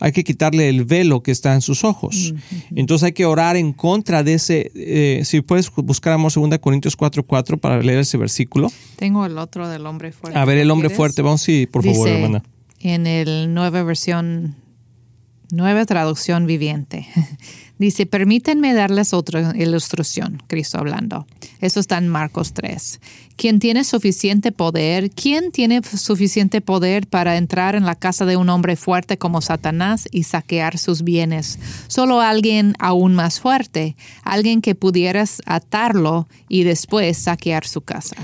hay 0.00 0.12
que 0.12 0.24
quitarle 0.24 0.68
el 0.68 0.84
velo 0.84 1.22
que 1.22 1.30
está 1.30 1.54
en 1.54 1.60
sus 1.60 1.84
ojos. 1.84 2.34
Entonces 2.74 3.06
hay 3.06 3.12
que 3.12 3.26
orar 3.26 3.56
en 3.56 3.72
contra 3.72 4.22
de 4.22 4.34
ese, 4.34 4.70
eh, 4.74 5.22
si 5.24 5.40
puedes 5.40 5.70
buscar 5.70 6.12
amor 6.12 6.32
2 6.32 6.58
Corintios 6.58 6.96
4.4 6.96 7.58
para 7.58 7.80
leer 7.80 8.00
ese 8.00 8.16
versículo. 8.16 8.70
Tengo 8.96 9.24
el 9.26 9.38
otro 9.38 9.68
del 9.68 9.86
hombre 9.86 10.12
fuerte. 10.12 10.38
A 10.38 10.44
ver, 10.44 10.58
el 10.58 10.70
hombre 10.70 10.90
fuerte, 10.90 11.22
vamos, 11.22 11.42
sí, 11.42 11.66
por 11.66 11.84
favor, 11.84 12.08
hermana. 12.08 12.42
En 12.80 13.06
el 13.06 13.54
nueva 13.54 13.82
versión, 13.82 14.56
nueva 15.50 15.84
traducción 15.86 16.46
viviente. 16.46 17.06
Dice, 17.76 18.06
permítanme 18.06 18.72
darles 18.72 19.12
otra 19.12 19.52
ilustración, 19.56 20.40
Cristo 20.46 20.78
hablando. 20.78 21.26
Eso 21.60 21.80
está 21.80 21.98
en 21.98 22.08
Marcos 22.08 22.52
3. 22.52 23.00
¿Quién 23.36 23.58
tiene 23.58 23.82
suficiente 23.82 24.52
poder? 24.52 25.10
¿Quién 25.10 25.50
tiene 25.50 25.82
suficiente 25.82 26.60
poder 26.60 27.08
para 27.08 27.36
entrar 27.36 27.74
en 27.74 27.84
la 27.84 27.96
casa 27.96 28.26
de 28.26 28.36
un 28.36 28.48
hombre 28.48 28.76
fuerte 28.76 29.18
como 29.18 29.40
Satanás 29.40 30.08
y 30.12 30.22
saquear 30.22 30.78
sus 30.78 31.02
bienes? 31.02 31.58
Solo 31.88 32.20
alguien 32.20 32.74
aún 32.78 33.16
más 33.16 33.40
fuerte, 33.40 33.96
alguien 34.22 34.60
que 34.62 34.76
pudieras 34.76 35.42
atarlo 35.44 36.28
y 36.48 36.62
después 36.62 37.18
saquear 37.18 37.66
su 37.66 37.80
casa. 37.80 38.16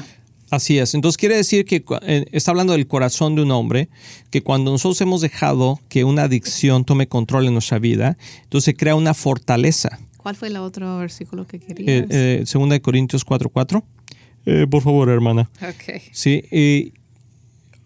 Así 0.50 0.78
es. 0.78 0.94
Entonces 0.94 1.16
quiere 1.16 1.36
decir 1.36 1.64
que 1.64 1.84
eh, 2.02 2.26
está 2.32 2.50
hablando 2.50 2.72
del 2.72 2.86
corazón 2.86 3.36
de 3.36 3.42
un 3.42 3.52
hombre, 3.52 3.88
que 4.30 4.42
cuando 4.42 4.72
nosotros 4.72 5.00
hemos 5.00 5.20
dejado 5.20 5.80
que 5.88 6.04
una 6.04 6.24
adicción 6.24 6.84
tome 6.84 7.06
control 7.06 7.46
en 7.46 7.52
nuestra 7.52 7.78
vida, 7.78 8.18
entonces 8.42 8.64
se 8.64 8.74
crea 8.74 8.96
una 8.96 9.14
fortaleza. 9.14 10.00
¿Cuál 10.16 10.36
fue 10.36 10.48
el 10.48 10.56
otro 10.56 10.98
versículo 10.98 11.46
que 11.46 11.60
querías? 11.60 11.88
Eh, 11.88 12.06
eh, 12.10 12.42
segunda 12.46 12.74
de 12.74 12.82
Corintios 12.82 13.24
4.4. 13.24 13.82
Eh, 14.46 14.66
por 14.68 14.82
favor, 14.82 15.08
hermana. 15.08 15.50
Ok. 15.62 16.02
Sí, 16.12 16.42
y, 16.50 16.92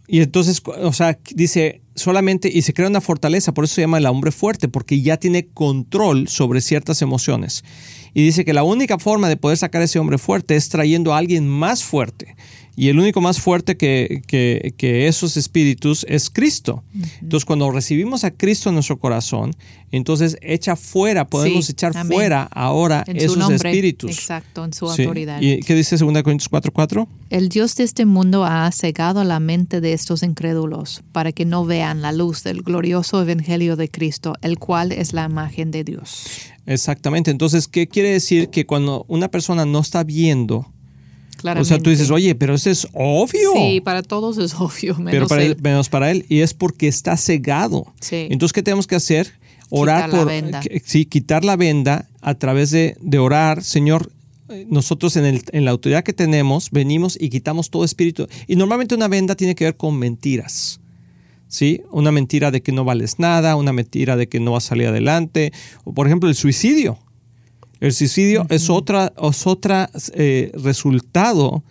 y 0.08 0.20
entonces, 0.20 0.62
o 0.64 0.92
sea, 0.92 1.18
dice 1.34 1.82
solamente, 1.94 2.50
y 2.52 2.62
se 2.62 2.72
crea 2.72 2.88
una 2.88 3.00
fortaleza, 3.00 3.52
por 3.52 3.64
eso 3.64 3.74
se 3.74 3.82
llama 3.82 3.98
el 3.98 4.06
hombre 4.06 4.32
fuerte, 4.32 4.68
porque 4.68 5.00
ya 5.00 5.16
tiene 5.16 5.46
control 5.46 6.28
sobre 6.28 6.60
ciertas 6.60 7.02
emociones. 7.02 7.64
Y 8.14 8.24
dice 8.24 8.44
que 8.44 8.54
la 8.54 8.62
única 8.62 8.98
forma 8.98 9.28
de 9.28 9.36
poder 9.36 9.58
sacar 9.58 9.82
a 9.82 9.84
ese 9.84 9.98
hombre 9.98 10.18
fuerte 10.18 10.56
es 10.56 10.68
trayendo 10.68 11.12
a 11.12 11.18
alguien 11.18 11.48
más 11.48 11.82
fuerte. 11.82 12.36
Y 12.76 12.88
el 12.88 12.98
único 12.98 13.20
más 13.20 13.40
fuerte 13.40 13.76
que, 13.76 14.22
que, 14.26 15.06
esos 15.06 15.36
espíritus 15.36 16.04
es 16.08 16.28
Cristo. 16.28 16.82
Entonces, 17.20 17.44
cuando 17.44 17.70
recibimos 17.70 18.24
a 18.24 18.32
Cristo 18.32 18.68
en 18.68 18.74
nuestro 18.74 18.98
corazón, 18.98 19.54
entonces 19.92 20.36
echa 20.42 20.74
fuera, 20.74 21.24
podemos 21.28 21.70
echar 21.70 21.92
fuera 22.06 22.48
ahora 22.50 23.04
esos 23.06 23.48
espíritus. 23.50 24.10
Exacto, 24.10 24.64
en 24.64 24.72
su 24.72 24.90
autoridad. 24.90 25.40
¿Y 25.40 25.60
qué 25.60 25.76
dice 25.76 25.96
2 25.96 26.22
Corintios 26.22 26.50
4:4? 26.50 27.06
El 27.30 27.48
Dios 27.48 27.76
de 27.76 27.84
este 27.84 28.06
mundo 28.06 28.44
ha 28.44 28.70
cegado 28.72 29.22
la 29.22 29.38
mente 29.38 29.80
de 29.80 29.92
estos 29.92 30.24
incrédulos 30.24 31.04
para 31.12 31.30
que 31.30 31.44
no 31.44 31.64
vean 31.64 32.02
la 32.02 32.10
luz 32.10 32.42
del 32.42 32.62
glorioso 32.62 33.22
evangelio 33.22 33.76
de 33.76 33.88
Cristo, 33.88 34.34
el 34.42 34.58
cual 34.58 34.90
es 34.90 35.12
la 35.12 35.26
imagen 35.26 35.70
de 35.70 35.84
Dios. 35.84 36.26
Exactamente. 36.66 37.30
Entonces, 37.30 37.68
¿qué 37.68 37.86
quiere 37.88 38.10
decir? 38.10 38.48
Que 38.48 38.66
cuando 38.66 39.04
una 39.08 39.30
persona 39.30 39.64
no 39.64 39.80
está 39.80 40.02
viendo 40.04 40.66
o 41.58 41.64
sea, 41.64 41.78
tú 41.78 41.90
dices, 41.90 42.10
oye, 42.10 42.34
pero 42.34 42.54
eso 42.54 42.70
es 42.70 42.88
obvio. 42.92 43.52
Sí, 43.54 43.80
para 43.80 44.02
todos 44.02 44.38
es 44.38 44.54
obvio, 44.58 44.96
menos 44.96 45.10
pero 45.12 45.28
para 45.28 45.42
él. 45.42 45.56
menos 45.62 45.88
para 45.88 46.10
él. 46.10 46.24
Y 46.28 46.40
es 46.40 46.54
porque 46.54 46.88
está 46.88 47.16
cegado. 47.16 47.86
Sí. 48.00 48.28
Entonces, 48.30 48.52
¿qué 48.52 48.62
tenemos 48.62 48.86
que 48.86 48.94
hacer? 48.94 49.32
Orar 49.70 50.06
quitar 50.06 50.10
por. 50.10 50.26
La 50.26 50.32
venda. 50.32 50.62
Sí, 50.84 51.04
quitar 51.04 51.44
la 51.44 51.56
venda 51.56 52.08
a 52.20 52.34
través 52.34 52.70
de, 52.70 52.96
de 53.00 53.18
orar. 53.18 53.62
Señor, 53.62 54.10
eh, 54.48 54.66
nosotros 54.68 55.16
en, 55.16 55.26
el, 55.26 55.42
en 55.52 55.64
la 55.64 55.70
autoridad 55.70 56.02
que 56.02 56.12
tenemos, 56.12 56.70
venimos 56.70 57.18
y 57.20 57.28
quitamos 57.28 57.70
todo 57.70 57.84
espíritu. 57.84 58.26
Y 58.46 58.56
normalmente 58.56 58.94
una 58.94 59.08
venda 59.08 59.34
tiene 59.34 59.54
que 59.54 59.64
ver 59.64 59.76
con 59.76 59.98
mentiras. 59.98 60.80
¿Sí? 61.48 61.82
Una 61.90 62.10
mentira 62.10 62.50
de 62.50 62.62
que 62.62 62.72
no 62.72 62.84
vales 62.84 63.18
nada, 63.18 63.56
una 63.56 63.72
mentira 63.72 64.16
de 64.16 64.28
que 64.28 64.40
no 64.40 64.52
vas 64.52 64.66
a 64.66 64.68
salir 64.70 64.88
adelante. 64.88 65.52
O, 65.84 65.92
por 65.94 66.06
ejemplo, 66.06 66.28
el 66.28 66.34
suicidio. 66.34 66.98
El 67.80 67.92
suicidio 67.92 68.46
es 68.48 68.70
otra, 68.70 69.12
es 69.22 69.46
otra 69.46 69.90
eh, 70.14 70.50
resultado 70.54 71.62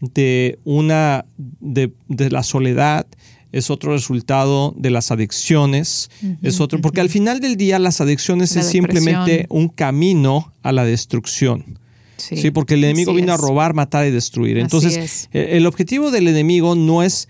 de 0.00 0.58
una 0.64 1.24
de, 1.38 1.90
la 2.30 2.42
soledad, 2.42 3.06
es 3.52 3.70
otro 3.70 3.92
resultado 3.92 4.74
de 4.76 4.90
las 4.90 5.10
adicciones, 5.10 6.10
es 6.42 6.60
otro, 6.60 6.80
porque 6.80 7.00
al 7.00 7.08
final 7.08 7.40
del 7.40 7.56
día 7.56 7.78
las 7.78 8.00
adicciones 8.00 8.54
es 8.56 8.66
simplemente 8.66 9.46
un 9.48 9.68
camino 9.68 10.52
a 10.62 10.72
la 10.72 10.84
destrucción. 10.84 11.78
Sí, 12.16 12.50
porque 12.50 12.74
el 12.74 12.84
enemigo 12.84 13.14
vino 13.14 13.32
a 13.32 13.36
robar, 13.36 13.74
matar 13.74 14.06
y 14.06 14.10
destruir. 14.10 14.58
Entonces, 14.58 15.28
el 15.32 15.66
objetivo 15.66 16.10
del 16.10 16.28
enemigo 16.28 16.74
no 16.74 17.02
es 17.02 17.28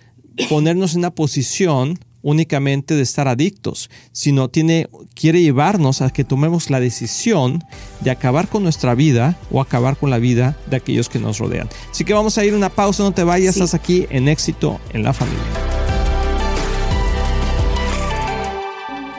ponernos 0.49 0.93
en 0.93 1.01
una 1.01 1.11
posición 1.11 1.99
únicamente 2.23 2.97
de 2.97 3.03
estar 3.03 3.29
adictos, 3.29 3.89
sino 4.11 4.49
tiene, 4.49 4.89
quiere 5.15 5.41
llevarnos 5.41 6.03
a 6.03 6.11
que 6.11 6.25
tomemos 6.25 6.71
la 6.71 6.81
decisión 6.81 7.63
de 8.01 8.11
acabar 8.11 8.49
con 8.49 8.65
nuestra 8.65 8.97
vida 8.97 9.39
o 9.53 9.61
acabar 9.61 9.97
con 9.97 10.11
la 10.11 10.19
vida 10.19 10.59
de 10.69 10.77
aquellos 10.77 11.09
que 11.09 11.21
nos 11.21 11.39
rodean. 11.39 11.69
Así 11.91 12.05
que 12.05 12.15
vamos 12.15 12.37
a 12.37 12.45
ir 12.45 12.53
a 12.53 12.57
una 12.57 12.71
pausa, 12.71 13.05
no 13.05 13.13
te 13.13 13.23
vayas, 13.23 13.55
estás 13.55 13.75
aquí 13.75 14.07
en 14.11 14.27
éxito 14.27 14.81
en 14.93 15.05
la 15.05 15.13
familia. 15.13 15.76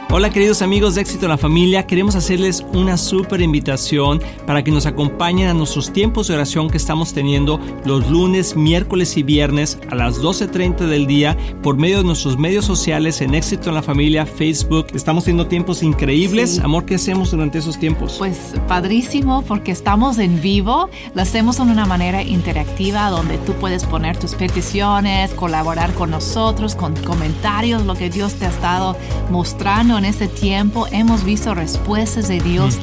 Hola 0.09 0.29
queridos 0.29 0.61
amigos 0.61 0.95
de 0.95 1.01
Éxito 1.01 1.25
en 1.25 1.31
la 1.31 1.37
Familia, 1.37 1.85
queremos 1.85 2.15
hacerles 2.15 2.65
una 2.71 2.95
súper 2.95 3.41
invitación 3.41 4.21
para 4.45 4.63
que 4.63 4.71
nos 4.71 4.85
acompañen 4.85 5.49
a 5.49 5.53
nuestros 5.53 5.91
tiempos 5.91 6.29
de 6.29 6.35
oración 6.35 6.69
que 6.69 6.77
estamos 6.77 7.13
teniendo 7.13 7.59
los 7.83 8.09
lunes, 8.09 8.55
miércoles 8.55 9.17
y 9.17 9.23
viernes 9.23 9.77
a 9.91 9.95
las 9.95 10.21
12.30 10.21 10.87
del 10.87 11.07
día 11.07 11.35
por 11.61 11.75
medio 11.75 11.97
de 11.97 12.03
nuestros 12.05 12.37
medios 12.37 12.63
sociales 12.63 13.19
en 13.19 13.35
Éxito 13.35 13.67
en 13.67 13.75
la 13.75 13.83
Familia, 13.83 14.25
Facebook. 14.25 14.87
Estamos 14.93 15.25
teniendo 15.25 15.47
tiempos 15.47 15.83
increíbles. 15.83 16.59
Amor, 16.59 16.85
¿qué 16.85 16.95
hacemos 16.95 17.31
durante 17.31 17.57
esos 17.57 17.77
tiempos? 17.77 18.15
Pues 18.17 18.53
padrísimo 18.65 19.41
porque 19.41 19.73
estamos 19.73 20.19
en 20.19 20.39
vivo, 20.39 20.89
lo 21.15 21.21
hacemos 21.21 21.57
de 21.57 21.63
una 21.63 21.85
manera 21.85 22.23
interactiva 22.23 23.09
donde 23.09 23.37
tú 23.39 23.51
puedes 23.55 23.83
poner 23.83 24.17
tus 24.17 24.35
peticiones, 24.35 25.33
colaborar 25.33 25.93
con 25.95 26.11
nosotros, 26.11 26.75
con 26.75 26.95
comentarios, 26.95 27.85
lo 27.85 27.95
que 27.95 28.09
Dios 28.09 28.35
te 28.35 28.45
ha 28.45 28.49
estado 28.49 28.95
mostrando 29.29 29.96
en 29.97 30.05
este 30.05 30.27
tiempo 30.27 30.87
hemos 30.91 31.23
visto 31.23 31.53
respuestas 31.53 32.27
de 32.27 32.39
Dios 32.39 32.77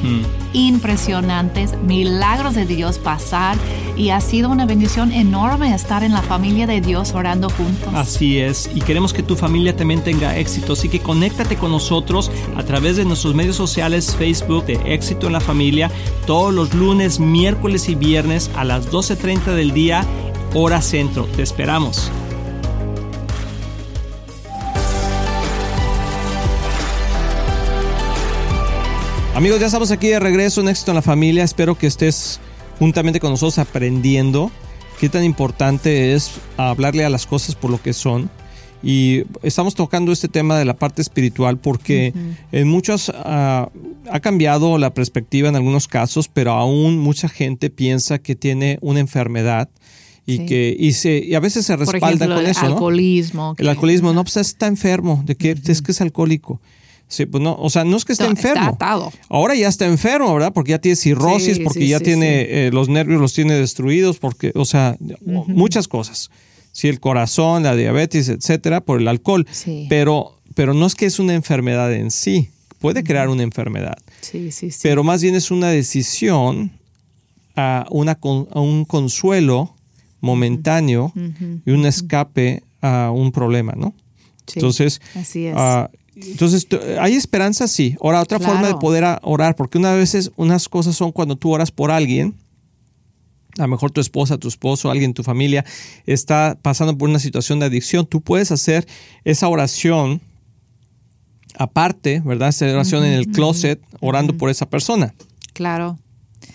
impresionantes, 0.53 1.73
milagros 1.85 2.55
de 2.55 2.65
Dios 2.65 2.97
pasar 2.97 3.57
y 3.97 4.09
ha 4.09 4.21
sido 4.21 4.49
una 4.49 4.65
bendición 4.65 5.11
enorme 5.11 5.73
estar 5.73 6.03
en 6.03 6.13
la 6.13 6.21
familia 6.21 6.67
de 6.67 6.81
Dios 6.81 7.13
orando 7.13 7.49
juntos. 7.49 7.89
Así 7.93 8.39
es, 8.39 8.69
y 8.73 8.81
queremos 8.81 9.13
que 9.13 9.23
tu 9.23 9.35
familia 9.35 9.75
también 9.75 10.03
tenga 10.03 10.37
éxito, 10.37 10.73
así 10.73 10.89
que 10.89 10.99
conéctate 10.99 11.55
con 11.57 11.71
nosotros 11.71 12.31
a 12.55 12.63
través 12.63 12.97
de 12.97 13.05
nuestros 13.05 13.35
medios 13.35 13.55
sociales, 13.55 14.15
Facebook 14.15 14.65
de 14.65 14.79
Éxito 14.93 15.27
en 15.27 15.33
la 15.33 15.41
Familia, 15.41 15.91
todos 16.25 16.53
los 16.53 16.73
lunes, 16.73 17.19
miércoles 17.19 17.89
y 17.89 17.95
viernes 17.95 18.49
a 18.55 18.63
las 18.63 18.91
12.30 18.91 19.55
del 19.55 19.71
día, 19.71 20.05
hora 20.53 20.81
centro. 20.81 21.25
Te 21.35 21.43
esperamos. 21.43 22.11
Amigos, 29.35 29.59
ya 29.59 29.65
estamos 29.65 29.91
aquí 29.91 30.07
de 30.07 30.19
regreso 30.21 30.61
en 30.61 30.69
Éxito 30.69 30.91
en 30.91 30.95
la 30.95 31.01
Familia. 31.01 31.43
Espero 31.43 31.77
que 31.77 31.87
estés 31.87 32.39
juntamente 32.79 33.19
con 33.19 33.31
nosotros 33.31 33.59
aprendiendo 33.59 34.49
qué 34.97 35.09
tan 35.09 35.25
importante 35.25 36.13
es 36.13 36.31
hablarle 36.55 37.03
a 37.03 37.09
las 37.09 37.25
cosas 37.25 37.53
por 37.53 37.69
lo 37.69 37.81
que 37.81 37.91
son. 37.91 38.29
Y 38.81 39.23
estamos 39.43 39.75
tocando 39.75 40.13
este 40.13 40.29
tema 40.29 40.57
de 40.57 40.63
la 40.63 40.75
parte 40.75 41.01
espiritual 41.01 41.57
porque 41.57 42.13
en 42.53 42.67
muchos 42.69 43.11
ah, 43.13 43.69
ha 44.09 44.19
cambiado 44.21 44.77
la 44.77 44.93
perspectiva 44.93 45.49
en 45.49 45.57
algunos 45.57 45.89
casos, 45.89 46.29
pero 46.29 46.53
aún 46.53 46.97
mucha 46.97 47.27
gente 47.27 47.69
piensa 47.69 48.19
que 48.19 48.35
tiene 48.35 48.77
una 48.79 49.01
enfermedad 49.01 49.67
y 50.25 50.45
que 50.45 50.73
y, 50.79 50.93
se, 50.93 51.17
y 51.17 51.35
a 51.35 51.41
veces 51.41 51.65
se 51.65 51.75
respalda 51.75 52.25
con 52.25 52.45
eso. 52.45 52.65
El 52.65 52.71
alcoholismo. 52.71 53.53
El 53.57 53.67
alcoholismo, 53.67 54.13
no, 54.13 54.23
pues 54.23 54.37
está 54.37 54.67
enfermo, 54.67 55.23
de 55.25 55.35
que 55.35 55.57
es 55.61 55.81
que 55.81 55.91
es 55.91 55.99
alcohólico. 55.99 56.61
Sí, 57.07 57.25
pues 57.25 57.43
no, 57.43 57.55
o 57.59 57.69
sea, 57.69 57.83
no 57.83 57.97
es 57.97 58.05
que 58.05 58.13
esté 58.13 58.25
enfermo. 58.25 58.77
Ahora 59.29 59.55
ya 59.55 59.67
está 59.67 59.85
enfermo, 59.85 60.33
¿verdad? 60.33 60.51
Porque 60.53 60.71
ya 60.71 60.79
tiene 60.79 60.95
cirrosis, 60.95 61.59
porque 61.59 61.87
ya 61.87 61.99
tiene 61.99 62.41
eh, 62.67 62.71
los 62.71 62.89
nervios 62.89 63.21
los 63.21 63.33
tiene 63.33 63.53
destruidos, 63.53 64.17
porque, 64.17 64.51
o 64.55 64.65
sea, 64.65 64.97
muchas 65.21 65.87
cosas. 65.87 66.31
Sí, 66.71 66.87
el 66.89 66.99
corazón, 66.99 67.63
la 67.63 67.75
diabetes, 67.75 68.27
etcétera, 68.27 68.81
por 68.81 68.99
el 68.99 69.07
alcohol. 69.07 69.47
Pero, 69.87 70.39
pero 70.55 70.73
no 70.73 70.85
es 70.85 70.95
que 70.95 71.05
es 71.05 71.19
una 71.19 71.33
enfermedad 71.33 71.93
en 71.93 72.11
sí. 72.11 72.49
puede 72.79 73.03
crear 73.03 73.29
una 73.29 73.43
enfermedad. 73.43 73.97
Sí, 74.21 74.51
sí, 74.51 74.71
sí. 74.71 74.79
Pero 74.83 75.03
más 75.03 75.21
bien 75.21 75.35
es 75.35 75.51
una 75.51 75.69
decisión 75.69 76.71
a, 77.55 77.85
una, 77.91 78.19
a 78.21 78.59
un 78.59 78.85
consuelo 78.85 79.75
momentáneo 80.21 81.13
y 81.65 81.71
un 81.71 81.85
escape 81.85 82.63
a 82.81 83.11
un 83.11 83.31
problema, 83.31 83.73
¿no? 83.77 83.93
Sí, 84.47 84.59
Entonces, 84.59 85.01
así 85.15 85.47
es. 85.47 85.55
ah, 85.57 85.89
entonces, 86.15 86.67
¿hay 86.99 87.13
esperanza? 87.13 87.67
Sí. 87.67 87.97
Ahora, 88.01 88.21
otra 88.21 88.39
forma 88.39 88.67
de 88.67 88.75
poder 88.75 89.03
orar, 89.21 89.55
porque 89.55 89.77
una 89.77 89.93
veces 89.93 90.31
unas 90.37 90.69
cosas 90.69 90.95
son 90.95 91.11
cuando 91.11 91.35
tú 91.35 91.53
oras 91.53 91.71
por 91.71 91.91
alguien, 91.91 92.35
a 93.57 93.63
lo 93.63 93.67
mejor 93.69 93.91
tu 93.91 94.01
esposa, 94.01 94.37
tu 94.37 94.47
esposo, 94.47 94.89
alguien 94.89 95.09
en 95.09 95.13
tu 95.13 95.23
familia 95.23 95.65
está 96.05 96.57
pasando 96.61 96.97
por 96.97 97.09
una 97.09 97.19
situación 97.19 97.59
de 97.59 97.65
adicción, 97.65 98.05
tú 98.05 98.21
puedes 98.21 98.51
hacer 98.51 98.87
esa 99.23 99.47
oración 99.47 100.21
aparte, 101.57 102.21
¿verdad? 102.25 102.49
Esa 102.49 102.65
oración 102.65 103.05
en 103.05 103.13
el 103.13 103.27
closet, 103.27 103.81
orando 104.01 104.37
por 104.37 104.49
esa 104.49 104.69
persona. 104.69 105.13
claro. 105.53 105.99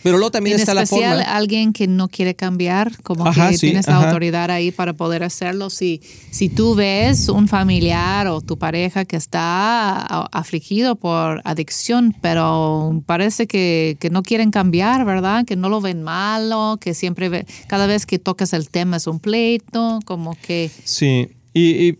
Pero 0.03 0.17
luego 0.17 0.31
también 0.31 0.55
en 0.57 0.61
está 0.61 0.73
la 0.75 0.83
especial 0.83 1.19
forma. 1.19 1.37
alguien 1.37 1.73
que 1.75 1.87
no 1.87 2.09
quiere 2.09 2.35
cambiar, 2.35 3.01
como 3.03 3.27
Ajá, 3.27 3.51
que 3.51 3.59
sí, 3.59 3.67
tienes 3.67 3.87
la 3.87 3.99
ajá. 3.99 4.07
autoridad 4.09 4.51
ahí 4.51 4.71
para 4.71 4.95
poder 4.95 5.23
hacerlo. 5.23 5.69
Si, 5.69 6.01
si 6.31 6.49
tú 6.49 6.75
ves 6.75 7.29
un 7.29 7.49
familiar 7.49 8.27
o 8.29 8.41
tu 8.41 8.59
pareja 8.59 9.05
que 9.05 9.17
está 9.17 9.97
afligido 10.27 10.97
por 10.97 11.43
adicción, 11.45 12.15
pero 12.23 13.03
parece 13.05 13.47
que, 13.47 13.97
que 14.01 14.09
no 14.11 14.23
quieren 14.23 14.51
cambiar, 14.51 15.05
¿verdad? 15.05 15.45
Que 15.45 15.57
no 15.57 15.69
lo 15.69 15.81
ven 15.81 16.03
malo, 16.03 16.79
que 16.81 16.95
siempre 16.95 17.29
ve- 17.29 17.47
cada 17.69 17.87
vez 17.87 18.07
que 18.07 18.19
tocas 18.19 18.53
el 18.53 18.71
tema 18.71 18.97
es 18.97 19.07
un 19.07 19.21
pleito, 19.21 19.99
como 20.07 20.35
que 20.41 20.71
Sí, 20.85 21.29
y, 21.53 21.89
y, 21.89 21.99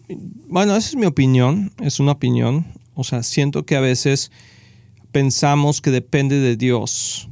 bueno, 0.49 0.77
esa 0.77 0.89
es 0.91 0.97
mi 0.97 1.07
opinión, 1.07 1.73
es 1.83 2.01
una 2.01 2.13
opinión. 2.13 2.67
O 2.95 3.05
sea, 3.05 3.23
siento 3.23 3.65
que 3.65 3.77
a 3.77 3.81
veces 3.81 4.31
pensamos 5.13 5.81
que 5.81 5.91
depende 5.91 6.39
de 6.39 6.57
Dios 6.57 7.29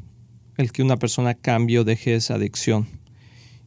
el 0.59 0.73
que 0.73 0.83
una 0.83 0.99
persona 0.99 1.33
cambie 1.35 1.79
o 1.79 1.85
deje 1.85 2.15
esa 2.15 2.35
adicción. 2.35 2.87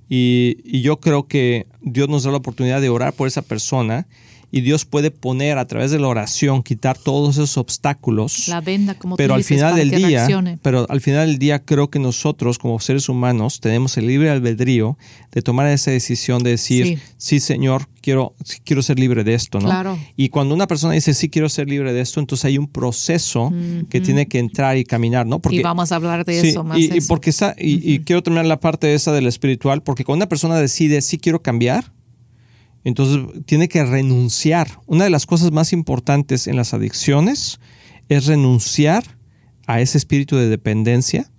Y, 0.07 0.57
y 0.63 0.81
yo 0.81 0.99
creo 0.99 1.27
que 1.27 1.65
Dios 1.81 2.09
nos 2.09 2.23
da 2.23 2.31
la 2.31 2.37
oportunidad 2.37 2.81
de 2.81 2.89
orar 2.89 3.13
por 3.13 3.27
esa 3.27 3.41
persona 3.41 4.07
y 4.51 4.61
Dios 4.61 4.85
puede 4.85 5.11
poner 5.11 5.57
a 5.57 5.65
través 5.65 5.91
de 5.91 5.99
la 5.99 6.07
oración, 6.07 6.61
quitar 6.63 6.97
todos 6.97 7.35
esos 7.35 7.57
obstáculos 7.57 8.47
la 8.49 8.61
venda, 8.61 8.95
como 8.95 9.15
pero 9.15 9.29
tú 9.29 9.33
al 9.35 9.39
dices, 9.39 9.57
final 9.57 9.71
para 9.71 9.79
del 9.79 9.89
día, 9.91 10.07
reaccione. 10.07 10.59
pero 10.61 10.85
al 10.89 11.01
final 11.01 11.27
del 11.27 11.39
día 11.39 11.63
creo 11.63 11.89
que 11.89 11.99
nosotros 11.99 12.59
como 12.59 12.79
seres 12.79 13.09
humanos 13.09 13.59
tenemos 13.61 13.97
el 13.97 14.07
libre 14.07 14.29
albedrío 14.29 14.97
de 15.31 15.41
tomar 15.41 15.67
esa 15.67 15.91
decisión 15.91 16.43
de 16.43 16.51
decir, 16.51 16.85
Sí. 16.85 16.97
sí, 17.17 17.39
Señor, 17.39 17.87
quiero, 18.01 18.33
quiero 18.65 18.81
ser 18.81 18.99
libre 18.99 19.23
de 19.23 19.33
esto, 19.33 19.59
¿no? 19.59 19.65
Claro. 19.67 19.97
Y 20.17 20.29
cuando 20.29 20.53
una 20.53 20.67
persona 20.67 20.93
dice, 20.93 21.13
sí, 21.13 21.29
quiero 21.29 21.47
ser 21.49 21.69
libre 21.69 21.93
de 21.93 22.01
esto, 22.01 22.19
entonces 22.19 22.45
hay 22.45 22.57
un 22.57 22.67
proceso 22.67 23.51
que 23.89 24.01
tiene 24.01 24.27
que 24.27 24.39
entrar 24.39 24.77
y 24.77 24.83
caminar, 24.83 25.25
¿no? 25.25 25.39
y 25.49 25.61
vamos 25.61 25.91
a 25.91 25.95
hablar 25.95 26.25
de 26.25 26.41
Sí, 26.41 26.47
eso 26.49 26.63
más. 26.63 26.77
y, 26.77 26.85
y 26.93 26.97
eso. 26.97 27.07
porque 27.07 27.29
está, 27.29 27.55
y, 27.57 27.89
y 27.93 27.99
quiero 27.99 28.21
terminar 28.23 28.45
la 28.45 28.59
parte 28.59 28.93
esa 28.93 29.11
del 29.13 29.27
espiritual, 29.27 29.81
porque 29.83 30.03
cuando 30.03 30.23
una 30.23 30.29
persona 30.29 30.57
decide, 30.57 31.01
sí 31.01 31.17
quiero 31.17 31.41
cambiar, 31.41 31.91
entonces 32.83 33.43
tiene 33.45 33.67
que 33.67 33.83
renunciar. 33.83 34.79
Una 34.87 35.03
de 35.03 35.09
las 35.09 35.25
cosas 35.25 35.51
más 35.51 35.73
importantes 35.73 36.47
en 36.47 36.55
las 36.55 36.73
adicciones 36.73 37.59
es 38.09 38.25
renunciar 38.25 39.03
a 39.67 39.81
ese 39.81 39.97
espíritu 39.97 40.35
de 40.35 40.49
dependencia 40.49 41.29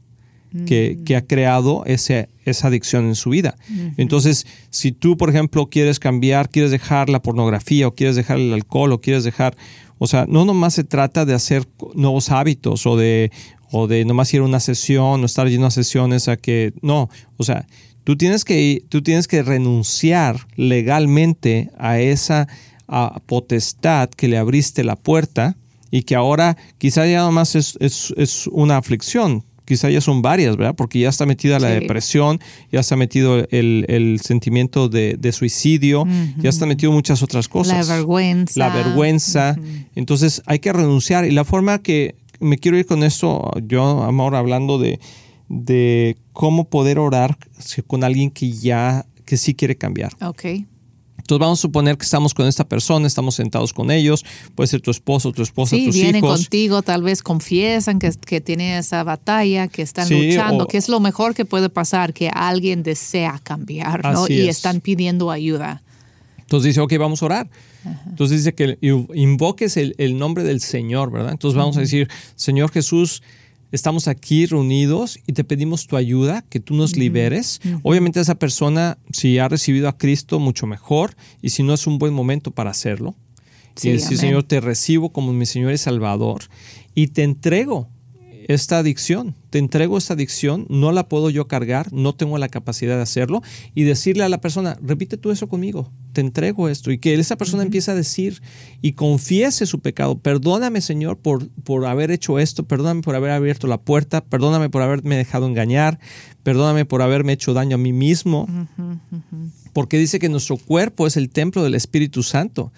que, 0.67 0.99
que 1.05 1.17
ha 1.17 1.27
creado 1.27 1.83
ese, 1.87 2.29
esa 2.45 2.69
adicción 2.69 3.07
en 3.07 3.15
su 3.15 3.31
vida. 3.31 3.57
Entonces, 3.97 4.47
si 4.71 4.93
tú, 4.93 5.17
por 5.17 5.31
ejemplo, 5.31 5.69
quieres 5.69 5.99
cambiar, 5.99 6.51
quieres 6.51 6.71
dejar 6.71 7.09
la 7.09 7.23
pornografía 7.23 7.89
o 7.89 7.95
quieres 7.95 8.17
dejar 8.17 8.39
el 8.39 8.53
alcohol 8.53 8.93
o 8.93 9.01
quieres 9.01 9.25
dejar, 9.25 9.57
o 9.99 10.07
sea, 10.07 10.27
no 10.29 10.45
nomás 10.45 10.75
se 10.75 10.85
trata 10.85 11.25
de 11.25 11.35
hacer 11.35 11.67
nuevos 11.95 12.31
hábitos 12.31 12.87
o 12.87 12.97
de, 12.97 13.31
o 13.71 13.87
de 13.87 14.05
nomás 14.05 14.33
ir 14.35 14.41
a 14.41 14.45
una 14.45 14.61
sesión 14.61 15.23
o 15.23 15.27
estar 15.27 15.49
yendo 15.49 15.67
a 15.67 15.71
sesiones 15.71 16.29
a 16.29 16.37
que, 16.37 16.75
no, 16.83 17.09
o 17.37 17.45
sea, 17.45 17.67
tú 18.05 18.17
tienes 18.17 18.45
que, 18.45 18.83
tú 18.89 19.03
tienes 19.03 19.29
que 19.29 19.43
renunciar 19.43 20.47
legalmente 20.57 21.71
a 21.79 21.99
esa 22.01 22.49
a 22.89 23.21
potestad 23.27 24.11
que 24.11 24.29
le 24.29 24.37
abriste 24.37 24.85
la 24.85 24.97
puerta 24.97 25.57
y 25.91 26.03
que 26.03 26.15
ahora 26.15 26.57
quizá 26.79 27.07
ya 27.07 27.21
nomás 27.21 27.55
es, 27.55 27.77
es, 27.81 28.13
es 28.17 28.47
una 28.49 28.77
aflicción, 28.77 29.45
quizá 29.65 29.89
ya 29.89 30.01
son 30.01 30.21
varias, 30.21 30.57
¿verdad? 30.57 30.75
Porque 30.75 30.99
ya 30.99 31.09
está 31.09 31.25
metida 31.25 31.59
la 31.59 31.69
Sí. 31.69 31.75
depresión, 31.81 32.41
ya 32.71 32.81
está 32.81 32.97
metido 32.97 33.47
el, 33.51 33.87
el 33.89 34.21
sentimiento 34.23 34.89
de, 34.89 35.17
de 35.19 35.33
suicidio, 35.33 36.07
ya 36.39 36.51
está 36.51 36.67
metido 36.67 36.93
muchas 36.93 37.23
otras 37.23 37.49
cosas. 37.49 37.89
La 37.89 37.95
vergüenza. 37.97 38.59
La 38.59 38.69
vergüenza. 38.75 39.57
Entonces 39.95 40.43
hay 40.47 40.59
que 40.59 40.73
renunciar. 40.73 41.25
Y 41.25 41.31
la 41.31 41.45
forma 41.45 41.79
que 41.81 42.15
me 42.41 42.59
quiero 42.59 42.77
ir 42.77 42.85
con 42.87 43.05
esto, 43.05 43.51
yo 43.67 43.83
ahora 43.83 44.39
hablando 44.39 44.79
de, 44.79 44.99
de 45.55 46.17
cómo 46.33 46.65
poder 46.65 46.99
orar 46.99 47.37
con 47.87 48.05
alguien 48.05 48.31
que 48.31 48.51
ya, 48.53 49.05
que 49.27 49.37
sí 49.37 49.55
quiere 49.55 49.77
cambiar. 49.77 50.13
Ok. 50.23 50.45
Entonces 51.19 51.39
vamos 51.41 51.59
a 51.61 51.63
suponer 51.63 51.97
que 51.99 52.05
estamos 52.05 52.35
con 52.35 52.47
esta 52.49 52.65
persona, 52.65 53.07
estamos 53.07 53.35
sentados 53.37 53.73
con 53.73 53.91
ellos, 53.93 54.25
puede 54.57 54.67
ser 54.67 54.81
tu 54.81 54.91
esposo, 54.91 55.31
tu 55.31 55.43
esposa, 55.43 55.77
Sí, 55.77 55.87
tus 55.87 55.95
vienen 55.95 56.17
hijos. 56.17 56.41
contigo, 56.41 56.83
tal 56.83 57.03
vez 57.03 57.23
confiesan 57.23 57.99
que, 58.01 58.11
que 58.27 58.41
tienen 58.41 58.77
esa 58.79 59.05
batalla, 59.05 59.69
que 59.69 59.83
están 59.83 60.09
Sí, 60.09 60.31
luchando, 60.33 60.65
o- 60.65 60.67
que 60.67 60.79
es 60.79 60.89
lo 60.89 60.99
mejor 60.99 61.35
que 61.35 61.45
puede 61.45 61.69
pasar, 61.69 62.13
que 62.13 62.29
alguien 62.29 62.83
desea 62.83 63.39
cambiar, 63.45 64.03
¿no? 64.13 64.27
Y 64.27 64.49
es. 64.49 64.57
están 64.57 64.81
pidiendo 64.81 65.31
ayuda. 65.31 65.83
Entonces 66.39 66.69
dice, 66.71 66.81
ok, 66.81 66.93
vamos 66.99 67.23
a 67.23 67.27
orar. 67.27 67.51
Entonces 68.09 68.39
dice 68.39 68.55
que 68.55 68.79
invoques 69.15 69.77
el, 69.77 69.95
el 69.99 70.19
nombre 70.19 70.43
del 70.45 70.61
Señor, 70.61 71.11
¿verdad? 71.13 71.33
Entonces 71.33 71.57
vamos 71.57 71.77
a 71.77 71.81
decir, 71.81 72.09
Señor 72.37 72.71
Jesús, 72.73 73.23
estamos 73.73 74.07
aquí 74.07 74.47
reunidos 74.47 75.19
y 75.27 75.33
te 75.33 75.43
pedimos 75.43 75.87
tu 75.87 75.97
ayuda, 75.97 76.45
que 76.49 76.61
tú 76.61 76.75
nos 76.75 76.97
liberes. 76.97 77.61
Obviamente 77.83 78.21
esa 78.21 78.37
persona, 78.37 78.99
si 79.13 79.39
ha 79.39 79.49
recibido 79.49 79.89
a 79.89 79.97
Cristo, 79.99 80.39
mucho 80.39 80.67
mejor, 80.67 81.17
y 81.41 81.51
si 81.51 81.63
no 81.63 81.75
es 81.75 81.87
un 81.87 81.99
buen 81.99 82.15
momento 82.15 82.51
para 82.51 82.71
hacerlo. 82.71 83.17
Sí, 83.75 83.89
y 83.89 83.93
decir, 83.93 84.09
amén. 84.09 84.19
Señor, 84.19 84.43
te 84.45 84.61
recibo 84.61 85.13
como 85.13 85.33
mi 85.33 85.47
Señor 85.47 85.73
y 85.73 85.79
Salvador 85.79 86.43
y 86.95 87.09
te 87.09 87.23
entrego 87.23 87.89
esta 88.53 88.79
adicción, 88.79 89.35
te 89.51 89.59
entrego 89.59 89.99
esta 89.99 90.15
adicción, 90.15 90.67
no 90.69 90.93
la 90.93 91.09
puedo 91.09 91.31
yo 91.31 91.47
cargar, 91.47 91.93
no 91.93 92.15
tengo 92.15 92.39
la 92.39 92.49
capacidad 92.49 92.97
de 92.97 93.03
hacerlo 93.03 93.43
y 93.75 93.85
decirle 93.85 94.25
a 94.25 94.29
la 94.29 94.41
persona, 94.41 94.77
repite 94.83 95.17
tú 95.17 95.31
eso 95.31 95.49
conmigo, 95.49 95.93
te 96.13 96.21
entrego 96.21 96.69
esto 96.69 96.91
y 96.91 96.99
que 96.99 97.15
esa 97.15 97.37
persona 97.37 97.63
empiece 97.63 97.91
a 97.91 97.95
decir 97.95 98.43
y 98.81 98.93
confiese 98.93 99.67
su 99.67 99.81
pecado, 99.81 100.19
perdóname 100.19 100.81
Señor 100.81 101.19
por, 101.19 101.49
por 101.63 101.87
haber 101.87 102.11
hecho 102.11 102.39
esto, 102.39 102.65
perdóname 102.65 103.03
por 103.03 103.15
haber 103.15 103.31
abierto 103.31 103.67
la 103.67 103.81
puerta, 103.81 104.25
perdóname 104.25 104.71
por 104.71 104.83
haberme 104.83 105.17
dejado 105.17 105.47
engañar, 105.47 105.99
perdóname 106.43 106.85
por 106.85 107.03
haberme 107.03 107.33
hecho 107.33 107.55
daño 107.55 107.77
a 107.77 107.79
mí 107.79 107.93
mismo, 107.93 108.49
porque 109.73 109.99
dice 109.99 110.19
que 110.19 110.29
nuestro 110.29 110.57
cuerpo 110.57 111.07
es 111.07 111.17
el 111.17 111.31
templo 111.31 111.63
del 111.63 111.75
Espíritu 111.75 112.23
Santo 112.23 112.73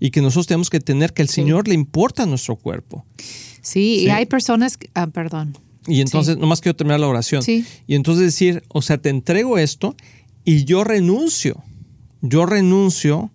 y 0.00 0.10
que 0.10 0.22
nosotros 0.22 0.46
tenemos 0.46 0.70
que 0.70 0.80
tener 0.80 1.12
que 1.12 1.22
el 1.22 1.28
Señor 1.28 1.68
le 1.68 1.74
importa 1.74 2.26
nuestro 2.26 2.56
cuerpo. 2.56 3.04
Sí, 3.62 3.98
Sí. 4.00 4.04
y 4.06 4.08
hay 4.10 4.26
personas, 4.26 4.76
que- 4.76 4.90
ah, 4.94 5.06
perdón. 5.08 5.56
Y 5.86 6.00
entonces, 6.00 6.36
nomás 6.36 6.60
quiero 6.60 6.76
terminar 6.76 7.00
la 7.00 7.08
oración. 7.08 7.42
Sí. 7.42 7.64
Y 7.86 7.94
entonces 7.94 8.24
decir, 8.24 8.62
o 8.68 8.82
sea, 8.82 8.98
te 8.98 9.08
entrego 9.08 9.58
esto 9.58 9.96
y 10.44 10.64
yo 10.64 10.84
renuncio. 10.84 11.62
Yo 12.22 12.44
renuncio 12.46 13.30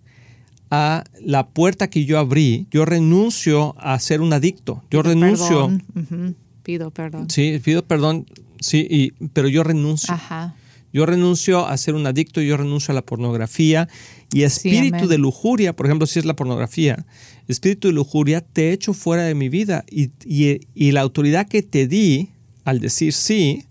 a 0.70 1.04
la 1.20 1.46
puerta 1.48 1.88
que 1.90 2.04
yo 2.04 2.18
abrí. 2.18 2.66
Yo 2.70 2.84
renuncio 2.84 3.74
a 3.78 3.98
ser 3.98 4.20
un 4.20 4.32
adicto. 4.32 4.82
Yo 4.90 5.02
renuncio. 5.02 5.78
Perdón. 5.94 6.36
Pido 6.62 6.90
perdón. 6.90 7.30
Sí, 7.30 7.60
pido 7.64 7.84
perdón. 7.84 8.26
Sí, 8.60 8.86
y, 8.90 9.10
pero 9.32 9.48
yo 9.48 9.62
renuncio. 9.62 10.12
Ajá. 10.14 10.54
Yo 10.92 11.04
renuncio 11.04 11.66
a 11.66 11.76
ser 11.76 11.94
un 11.94 12.06
adicto, 12.06 12.40
yo 12.40 12.56
renuncio 12.56 12.92
a 12.92 12.94
la 12.94 13.02
pornografía 13.02 13.86
y 14.32 14.42
espíritu 14.42 15.06
de 15.08 15.18
lujuria, 15.18 15.74
por 15.76 15.86
ejemplo, 15.86 16.06
si 16.06 16.18
es 16.18 16.24
la 16.24 16.34
pornografía, 16.34 17.04
espíritu 17.48 17.88
de 17.88 17.94
lujuria 17.94 18.40
te 18.40 18.72
echo 18.72 18.92
fuera 18.92 19.22
de 19.24 19.34
mi 19.34 19.48
vida 19.48 19.84
y, 19.90 20.10
y- 20.24 20.60
y 20.74 20.92
la 20.92 21.00
autoridad 21.02 21.46
que 21.48 21.62
te 21.62 21.86
di 21.86 22.30
al 22.64 22.80
decir 22.80 23.12
sí, 23.12 23.64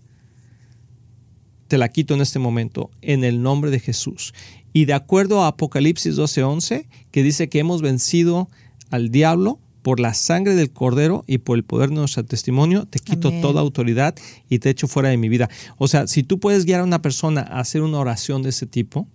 te 1.68 1.78
la 1.78 1.88
quito 1.88 2.14
en 2.14 2.20
este 2.20 2.38
momento 2.38 2.90
en 3.02 3.24
el 3.24 3.42
nombre 3.42 3.70
de 3.70 3.80
Jesús. 3.80 4.32
Y 4.72 4.84
de 4.84 4.92
acuerdo 4.94 5.42
a 5.42 5.48
Apocalipsis 5.48 6.16
12:11, 6.16 6.86
que 7.10 7.22
dice 7.22 7.48
que 7.48 7.58
hemos 7.58 7.82
vencido 7.82 8.48
al 8.90 9.10
diablo 9.10 9.58
por 9.82 10.00
la 10.00 10.14
sangre 10.14 10.54
del 10.54 10.70
cordero 10.70 11.24
y 11.26 11.38
por 11.38 11.56
el 11.56 11.64
poder 11.64 11.90
de 11.90 11.96
nuestro 11.96 12.24
testimonio, 12.24 12.86
te 12.86 12.98
quito 12.98 13.28
Amén. 13.28 13.40
toda 13.40 13.60
autoridad 13.60 14.14
y 14.48 14.58
te 14.58 14.70
echo 14.70 14.88
fuera 14.88 15.08
de 15.10 15.16
mi 15.16 15.28
vida. 15.28 15.48
O 15.78 15.86
sea, 15.88 16.06
si 16.08 16.22
tú 16.24 16.38
puedes 16.40 16.64
guiar 16.64 16.80
a 16.80 16.84
una 16.84 17.02
persona 17.02 17.40
a 17.42 17.60
hacer 17.60 17.82
una 17.82 17.98
oración 17.98 18.42
de 18.42 18.48
ese 18.50 18.66
tipo, 18.66 19.06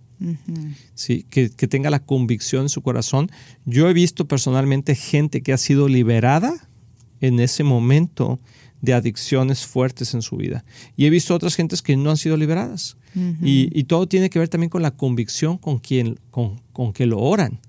¿sí? 0.94 1.24
que, 1.30 1.50
que 1.50 1.66
tenga 1.68 1.90
la 1.90 2.04
convicción 2.04 2.62
en 2.62 2.68
su 2.68 2.82
corazón, 2.82 3.30
yo 3.64 3.88
he 3.88 3.92
visto 3.92 4.26
personalmente 4.26 4.94
gente 4.94 5.42
que 5.42 5.52
ha 5.52 5.58
sido 5.58 5.88
liberada 5.88 6.68
en 7.20 7.40
ese 7.40 7.64
momento 7.64 8.40
de 8.80 8.94
adicciones 8.94 9.64
fuertes 9.64 10.12
en 10.14 10.22
su 10.22 10.36
vida. 10.36 10.64
Y 10.96 11.06
he 11.06 11.10
visto 11.10 11.34
otras 11.34 11.54
gentes 11.54 11.82
que 11.82 11.96
no 11.96 12.10
han 12.10 12.16
sido 12.16 12.36
liberadas. 12.36 12.96
y, 13.42 13.68
y 13.78 13.84
todo 13.84 14.08
tiene 14.08 14.28
que 14.30 14.38
ver 14.38 14.48
también 14.48 14.70
con 14.70 14.82
la 14.82 14.90
convicción 14.90 15.56
con 15.58 15.78
quien, 15.78 16.18
con, 16.30 16.60
con 16.72 16.92
que 16.92 17.06
lo 17.06 17.18
oran. 17.20 17.60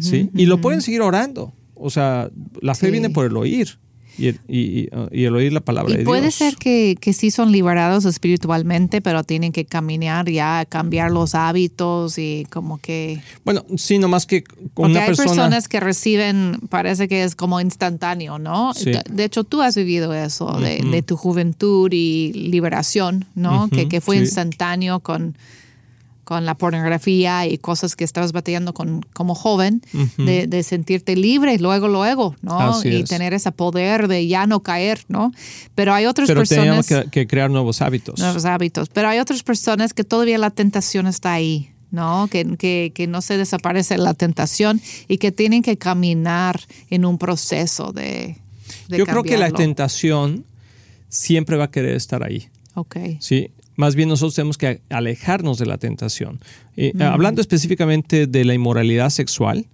¿sí? 0.00 0.30
Y 0.34 0.46
lo 0.46 0.60
pueden 0.60 0.82
seguir 0.82 1.00
orando. 1.02 1.52
O 1.74 1.88
sea, 1.90 2.30
la 2.60 2.74
fe 2.74 2.86
Sí. 2.86 2.92
viene 2.92 3.08
por 3.10 3.24
el 3.26 3.36
oír. 3.36 3.78
Y 4.18 4.28
y, 4.48 4.88
y 5.12 5.24
el 5.24 5.34
oír 5.34 5.52
la 5.52 5.60
palabra 5.60 5.94
de 5.94 6.02
Y 6.02 6.04
puede 6.04 6.22
Dios. 6.22 6.34
ser 6.34 6.56
que, 6.56 6.96
que 7.00 7.12
sí 7.12 7.30
son 7.30 7.52
liberados 7.52 8.04
espiritualmente, 8.04 9.00
pero 9.00 9.24
tienen 9.24 9.52
que 9.52 9.64
caminar 9.64 10.28
ya, 10.28 10.66
cambiar 10.68 11.10
los 11.10 11.34
hábitos 11.34 12.18
y 12.18 12.46
como 12.50 12.78
que... 12.78 13.22
Bueno, 13.44 13.64
sí, 13.76 13.98
nomás 13.98 14.26
que 14.26 14.44
con 14.74 14.90
una 14.90 15.00
hay 15.00 15.06
persona... 15.06 15.28
personas 15.28 15.68
que 15.68 15.80
reciben, 15.80 16.60
parece 16.68 17.08
que 17.08 17.24
es 17.24 17.34
como 17.34 17.60
instantáneo, 17.60 18.38
¿no? 18.38 18.74
Sí. 18.74 18.92
De, 19.08 19.24
hecho, 19.24 19.44
tú 19.44 19.62
has 19.62 19.76
vivido 19.76 20.12
eso, 20.12 20.58
de, 20.58 20.80
de 20.90 21.02
tu 21.02 21.16
juventud 21.16 21.90
y 21.92 22.32
liberación, 22.32 23.26
¿no? 23.34 23.68
que, 23.70 23.88
que 23.88 24.00
fue 24.00 24.16
sí. 24.16 24.22
instantáneo 24.22 25.00
con, 25.00 25.36
con 26.28 26.44
la 26.44 26.54
pornografía 26.54 27.46
y 27.46 27.56
cosas 27.56 27.96
que 27.96 28.04
estabas 28.04 28.32
batallando 28.32 28.74
con, 28.74 29.00
como 29.14 29.34
joven, 29.34 29.80
de, 30.18 30.46
de 30.46 30.62
sentirte 30.62 31.16
libre 31.16 31.58
luego, 31.58 31.88
luego, 31.88 32.36
¿no? 32.42 32.60
Así 32.60 32.90
y 32.90 32.96
es. 32.96 33.08
tener 33.08 33.32
ese 33.32 33.50
poder 33.50 34.08
de 34.08 34.26
ya 34.26 34.46
no 34.46 34.60
caer, 34.60 35.00
¿no? 35.08 35.32
Pero 35.74 35.94
hay 35.94 36.04
otras 36.04 36.28
pero 36.28 36.40
personas... 36.40 36.86
teníamos 36.86 37.06
que, 37.06 37.10
que 37.10 37.26
crear 37.26 37.50
nuevos 37.50 37.80
hábitos. 37.80 38.20
nuevos 38.20 38.44
hábitos. 38.44 38.90
Pero 38.90 39.08
hay 39.08 39.20
otras 39.20 39.42
personas 39.42 39.94
que 39.94 40.04
todavía 40.04 40.36
la 40.36 40.50
tentación 40.50 41.06
está 41.06 41.32
ahí, 41.32 41.70
¿no? 41.90 42.28
Que, 42.30 42.44
que, 42.58 42.92
que 42.94 43.06
no 43.06 43.22
se 43.22 43.38
desaparece 43.38 43.96
la 43.96 44.12
tentación 44.12 44.82
y 45.08 45.16
que 45.16 45.32
tienen 45.32 45.62
que 45.62 45.78
caminar 45.78 46.60
en 46.90 47.06
un 47.06 47.16
proceso 47.16 47.90
de... 47.92 48.36
de 48.88 48.98
Yo 48.98 49.06
creo 49.06 49.22
que 49.22 49.38
la 49.38 49.50
tentación 49.50 50.44
siempre 51.08 51.56
va 51.56 51.64
a 51.64 51.70
querer 51.70 51.96
estar 51.96 52.22
ahí. 52.22 52.48
Ok. 52.74 52.96
¿sí? 53.18 53.48
Más 53.78 53.94
bien 53.94 54.08
nosotros 54.10 54.34
tenemos 54.34 54.58
que 54.58 54.82
alejarnos 54.90 55.56
de 55.58 55.64
la 55.66 55.78
tentación. 55.78 56.40
Eh, 56.76 56.92
Hablando 57.14 57.40
específicamente 57.40 58.26
de 58.26 58.44
la 58.44 58.52
inmoralidad 58.52 59.08
sexual, 59.10 59.66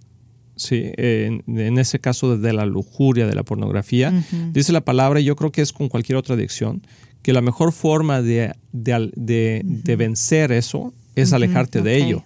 ¿sí? 0.55 0.83
en, 0.95 1.43
en 1.47 1.77
ese 1.79 1.99
caso 1.99 2.37
de 2.37 2.53
la 2.53 2.65
lujuria, 2.65 3.25
de 3.27 3.35
la 3.35 3.43
pornografía, 3.43 4.13
dice 4.53 4.71
la 4.71 4.81
palabra, 4.81 5.19
y 5.19 5.23
yo 5.25 5.35
creo 5.35 5.51
que 5.51 5.61
es 5.61 5.73
con 5.73 5.89
cualquier 5.89 6.17
otra 6.17 6.35
adicción, 6.35 6.81
que 7.23 7.33
la 7.33 7.41
mejor 7.41 7.73
forma 7.73 8.21
de, 8.21 8.53
de, 8.71 9.11
de- 9.15 9.61
de 9.65 9.95
vencer 9.95 10.51
eso 10.51 10.93
es 11.15 11.33
alejarte 11.33 11.81
de 11.81 11.97
ello. 11.97 12.23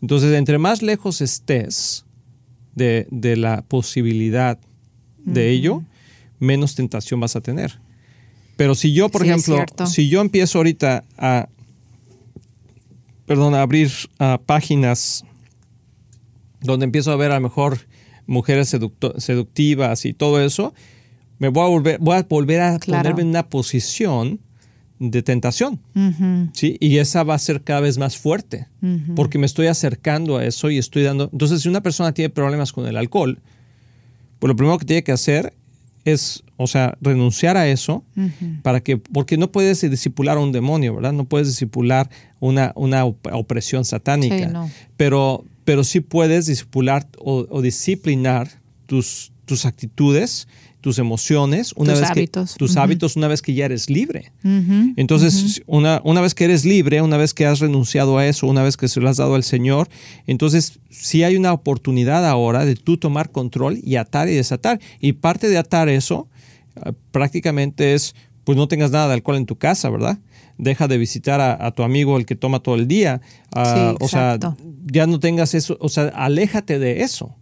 Entonces, 0.00 0.32
entre 0.34 0.56
más 0.58 0.80
lejos 0.82 1.20
estés 1.20 2.06
de, 2.74 3.06
de 3.10 3.36
la 3.36 3.62
posibilidad 3.62 4.58
de 5.24 5.50
ello, 5.50 5.82
menos 6.40 6.74
tentación 6.74 7.20
vas 7.20 7.36
a 7.36 7.40
tener. 7.42 7.78
Pero 8.56 8.74
si 8.74 8.92
yo, 8.92 9.08
por 9.08 9.22
Sí, 9.22 9.28
ejemplo, 9.28 9.64
si 9.86 10.08
yo 10.08 10.20
empiezo 10.20 10.58
ahorita 10.58 11.04
a, 11.18 11.48
perdón, 13.26 13.54
a 13.54 13.62
abrir 13.62 13.90
ah, 14.18 14.40
páginas 14.44 15.24
donde 16.60 16.84
empiezo 16.84 17.10
a 17.12 17.16
ver 17.16 17.30
a 17.32 17.34
lo 17.36 17.40
mejor 17.42 17.78
mujeres 18.26 18.72
seducto- 18.72 19.18
seductivas 19.20 20.04
y 20.06 20.14
todo 20.14 20.40
eso, 20.42 20.72
me 21.38 21.48
voy 21.48 21.64
a 21.64 21.68
volver, 21.68 21.98
voy 22.00 22.16
a, 22.16 22.22
volver 22.22 22.60
a 22.60 22.78
Claro. 22.78 23.02
ponerme 23.02 23.22
en 23.22 23.28
una 23.28 23.48
posición 23.48 24.40
de 24.98 25.22
tentación. 25.22 25.80
Ujú, 25.94 26.48
¿sí? 26.54 26.76
Y 26.80 26.98
esa 26.98 27.24
va 27.24 27.34
a 27.34 27.38
ser 27.38 27.62
cada 27.62 27.80
vez 27.80 27.98
más 27.98 28.16
fuerte, 28.16 28.68
porque 29.16 29.38
me 29.38 29.46
estoy 29.46 29.66
acercando 29.66 30.36
a 30.38 30.44
eso 30.44 30.70
y 30.70 30.78
estoy 30.78 31.02
dando... 31.02 31.28
Entonces, 31.32 31.62
si 31.62 31.68
una 31.68 31.82
persona 31.82 32.12
tiene 32.12 32.30
problemas 32.30 32.72
con 32.72 32.86
el 32.86 32.96
alcohol, 32.96 33.40
pues 34.38 34.48
lo 34.48 34.56
primero 34.56 34.78
que 34.78 34.84
tiene 34.86 35.02
que 35.02 35.12
hacer 35.12 35.52
es, 36.04 36.42
o 36.56 36.66
sea, 36.66 36.96
renunciar 37.00 37.56
a 37.56 37.66
eso 37.68 38.04
para 38.62 38.80
que, 38.80 38.96
porque 38.98 39.36
no 39.38 39.50
puedes 39.50 39.80
disipular 39.80 40.36
a 40.36 40.40
un 40.40 40.52
demonio, 40.52 40.94
¿verdad? 40.94 41.12
No 41.12 41.24
puedes 41.24 41.48
disipular 41.48 42.10
una, 42.40 42.72
una 42.76 43.04
op- 43.04 43.26
opresión 43.32 43.84
satánica, 43.84 44.38
Sí, 44.38 44.52
no. 44.52 44.70
pero, 44.96 45.44
pero 45.64 45.82
sí 45.84 46.00
puedes 46.00 46.46
disipular 46.46 47.06
o, 47.18 47.46
o 47.48 47.62
disciplinar 47.62 48.48
tus, 48.86 49.32
tus 49.46 49.64
actitudes, 49.64 50.46
tus 50.84 50.98
emociones, 50.98 51.72
una 51.76 51.92
Tus 51.94 52.00
vez 52.02 52.10
hábitos. 52.10 52.52
que, 52.52 52.58
tus 52.58 52.76
hábitos 52.76 53.16
una 53.16 53.26
vez 53.26 53.40
que 53.40 53.54
ya 53.54 53.64
eres 53.64 53.88
libre. 53.88 54.32
Entonces, 54.96 55.62
una, 55.66 56.02
una 56.04 56.20
vez 56.20 56.34
que 56.34 56.44
eres 56.44 56.66
libre, 56.66 57.00
una 57.00 57.16
vez 57.16 57.32
que 57.32 57.46
has 57.46 57.60
renunciado 57.60 58.18
a 58.18 58.26
eso, 58.26 58.46
una 58.46 58.62
vez 58.62 58.76
que 58.76 58.86
se 58.88 59.00
lo 59.00 59.08
has 59.08 59.16
dado 59.16 59.34
al 59.34 59.44
Señor, 59.44 59.88
entonces 60.26 60.78
sí 60.90 61.24
hay 61.24 61.36
una 61.36 61.54
oportunidad 61.54 62.26
ahora 62.28 62.66
de 62.66 62.76
tú 62.76 62.98
tomar 62.98 63.30
control 63.30 63.78
y 63.82 63.96
atar 63.96 64.28
y 64.28 64.34
desatar. 64.34 64.78
Y 65.00 65.14
parte 65.14 65.48
de 65.48 65.56
atar 65.56 65.88
eso 65.88 66.28
eh, 66.84 66.92
prácticamente 67.12 67.94
es, 67.94 68.14
pues 68.44 68.58
no 68.58 68.68
tengas 68.68 68.90
nada 68.90 69.08
de 69.08 69.14
alcohol 69.14 69.36
en 69.36 69.46
tu 69.46 69.56
casa, 69.56 69.88
¿verdad? 69.88 70.18
Deja 70.58 70.86
de 70.86 70.98
visitar 70.98 71.40
a, 71.40 71.66
a 71.66 71.70
tu 71.70 71.82
amigo 71.82 72.18
el 72.18 72.26
que 72.26 72.36
toma 72.36 72.60
todo 72.60 72.74
el 72.74 72.86
día. 72.86 73.22
Ah, 73.56 73.94
Sí, 73.98 74.04
o 74.04 74.08
sea, 74.08 74.38
ya 74.84 75.06
no 75.06 75.18
tengas 75.18 75.54
eso, 75.54 75.78
o 75.80 75.88
sea, 75.88 76.08
aléjate 76.08 76.78
de 76.78 77.00
eso. 77.04 77.34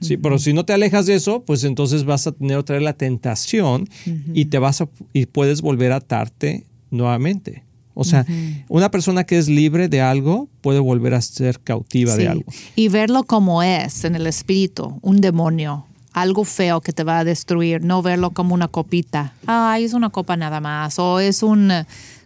Sí, 0.00 0.16
pero 0.16 0.38
si 0.38 0.52
no 0.52 0.64
te 0.64 0.72
alejas 0.72 1.06
de 1.06 1.14
eso, 1.14 1.42
pues 1.44 1.64
entonces 1.64 2.04
vas 2.04 2.26
a 2.26 2.32
tener 2.32 2.56
otra 2.56 2.74
vez 2.74 2.82
la 2.82 2.92
tentación 2.92 3.88
y 4.34 4.46
te 4.46 4.58
vas 4.58 4.80
a 4.80 4.88
y 5.12 5.26
puedes 5.26 5.60
volver 5.62 5.92
a 5.92 5.96
atarte 5.96 6.64
nuevamente. 6.90 7.62
O 7.94 8.04
sea, 8.04 8.24
una 8.68 8.90
persona 8.92 9.24
que 9.24 9.38
es 9.38 9.48
libre 9.48 9.88
de 9.88 10.00
algo 10.00 10.48
puede 10.60 10.78
volver 10.78 11.14
a 11.14 11.20
ser 11.20 11.58
cautiva 11.60 12.12
Sí. 12.14 12.18
de 12.22 12.28
algo. 12.28 12.52
Y 12.76 12.88
verlo 12.88 13.24
como 13.24 13.62
es 13.62 14.04
en 14.04 14.14
el 14.14 14.26
espíritu, 14.28 14.98
un 15.02 15.20
demonio, 15.20 15.84
algo 16.12 16.44
feo 16.44 16.80
que 16.80 16.92
te 16.92 17.02
va 17.02 17.18
a 17.18 17.24
destruir, 17.24 17.82
no 17.84 18.00
verlo 18.02 18.30
como 18.30 18.54
una 18.54 18.68
copita. 18.68 19.34
Ay, 19.46 19.84
es 19.84 19.94
una 19.94 20.10
copa 20.10 20.36
nada 20.36 20.60
más. 20.60 20.98
O 21.00 21.18
es 21.18 21.42
un, 21.42 21.72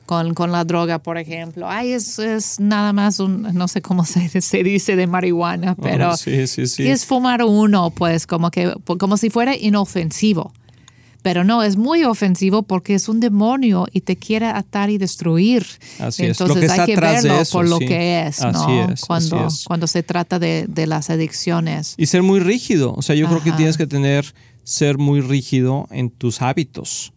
con, 0.07 0.35
con 0.35 0.53
la 0.53 0.65
droga, 0.65 0.99
por 0.99 1.19
ejemplo. 1.19 1.69
Ay, 1.69 1.93
es, 1.93 2.19
es 2.19 2.61
nada 2.61 2.93
más 2.93 3.21
un, 3.21 3.43
no 3.55 3.69
sé 3.69 3.83
cómo 3.83 4.05
se, 4.05 4.29
se 4.41 4.62
dice 4.62 4.97
de 4.97 5.07
marihuana, 5.07 5.75
pero 5.75 6.11
Oh, 6.11 6.17
sí, 6.17 6.47
sí, 6.47 6.67
sí. 6.67 6.87
es 6.87 7.07
fumar 7.07 7.43
uno, 7.43 7.91
pues, 7.91 8.27
como, 8.27 8.51
que, 8.51 8.75
como 8.99 9.17
si 9.17 9.31
fuera 9.31 9.57
inofensivo. 9.57 10.53
Pero 11.23 11.45
no, 11.45 11.62
es 11.62 11.77
muy 11.77 12.03
ofensivo 12.03 12.65
porque 12.65 12.95
es 12.95 13.09
un 13.09 13.21
demonio 13.21 13.87
y 13.93 14.01
te 14.01 14.17
quiere 14.17 14.47
atar 14.47 14.91
y 14.91 14.99
destruir. 14.99 15.65
Así 16.01 16.25
es. 16.25 16.41
Lo 16.41 16.53
que 16.53 16.69
hay 16.69 16.85
que 16.85 16.97
verlo 16.97 17.41
eso, 17.41 17.53
por 17.53 17.69
lo 17.69 17.79
sí. 17.79 17.87
que 17.87 18.27
es, 18.27 18.41
Así 18.41 18.67
¿no? 18.67 18.91
es, 18.91 19.03
cuando, 19.03 19.38
así 19.47 19.61
es. 19.61 19.65
cuando 19.65 19.87
se 19.87 20.03
trata 20.03 20.41
de, 20.41 20.67
de 20.69 20.88
las 20.88 21.11
adicciones. 21.11 21.95
Y 21.97 22.07
ser 22.07 22.25
muy 22.25 22.41
rígido. 22.41 22.93
O 22.97 23.03
sea, 23.03 23.15
yo 23.15 23.29
creo 23.29 23.41
que 23.41 23.53
tienes 23.53 23.77
que 23.77 23.87
tener, 23.87 24.35
ser 24.65 24.99
muy 24.99 25.21
rígido 25.21 25.87
en 25.93 26.11
tus 26.11 26.43
hábitos. 26.43 27.12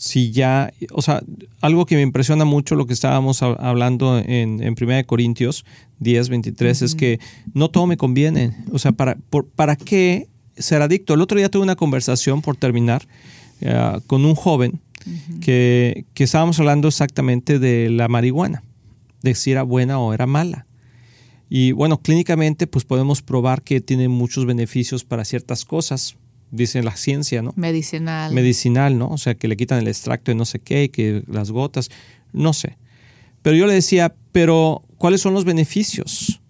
Si 0.00 0.30
ya, 0.30 0.72
o 0.92 1.02
sea, 1.02 1.20
algo 1.60 1.84
que 1.84 1.96
me 1.96 2.02
impresiona 2.02 2.44
mucho 2.44 2.76
lo 2.76 2.86
que 2.86 2.92
estábamos 2.92 3.42
hab- 3.42 3.56
hablando 3.58 4.16
en, 4.18 4.62
en 4.62 4.76
1 4.80 5.04
Corintios 5.06 5.64
10, 5.98 6.28
23, 6.28 6.82
es 6.82 6.94
que 6.94 7.18
no 7.52 7.68
todo 7.68 7.86
me 7.88 7.96
conviene. 7.96 8.52
O 8.72 8.78
sea, 8.78 8.92
¿para, 8.92 9.16
por- 9.28 9.46
¿para 9.48 9.74
qué 9.74 10.28
ser 10.56 10.82
adicto? 10.82 11.14
El 11.14 11.20
otro 11.20 11.36
día 11.36 11.48
tuve 11.50 11.64
una 11.64 11.74
conversación, 11.74 12.42
por 12.42 12.54
terminar, 12.56 13.08
eh, 13.60 13.98
con 14.06 14.24
un 14.24 14.36
joven 14.36 14.80
que, 15.40 16.04
que 16.14 16.24
estábamos 16.24 16.58
hablando 16.60 16.86
exactamente 16.88 17.58
de 17.58 17.90
la 17.90 18.06
marihuana, 18.06 18.62
de 19.22 19.34
si 19.34 19.50
era 19.50 19.64
buena 19.64 19.98
o 19.98 20.14
era 20.14 20.26
mala. 20.26 20.66
Y 21.50 21.72
bueno, 21.72 22.00
clínicamente 22.00 22.68
pues 22.68 22.84
podemos 22.84 23.20
probar 23.22 23.62
que 23.62 23.80
tiene 23.80 24.08
muchos 24.08 24.46
beneficios 24.46 25.02
para 25.02 25.24
ciertas 25.24 25.64
cosas, 25.64 26.16
dice 26.50 26.82
la 26.82 26.96
ciencia, 26.96 27.42
¿no? 27.42 27.52
Medicinal. 27.56 28.32
Medicinal, 28.32 28.98
¿no? 28.98 29.08
O 29.08 29.18
sea, 29.18 29.34
que 29.34 29.48
le 29.48 29.56
quitan 29.56 29.78
el 29.78 29.88
extracto 29.88 30.30
de 30.30 30.34
no 30.34 30.44
sé 30.44 30.58
qué, 30.58 30.90
que 30.90 31.22
las 31.26 31.50
gotas, 31.50 31.90
no 32.32 32.52
sé. 32.52 32.76
Pero 33.42 33.56
yo 33.56 33.66
le 33.66 33.74
decía, 33.74 34.14
pero 34.32 34.82
¿cuáles 34.96 35.20
son 35.20 35.34
los 35.34 35.44
beneficios? 35.44 36.40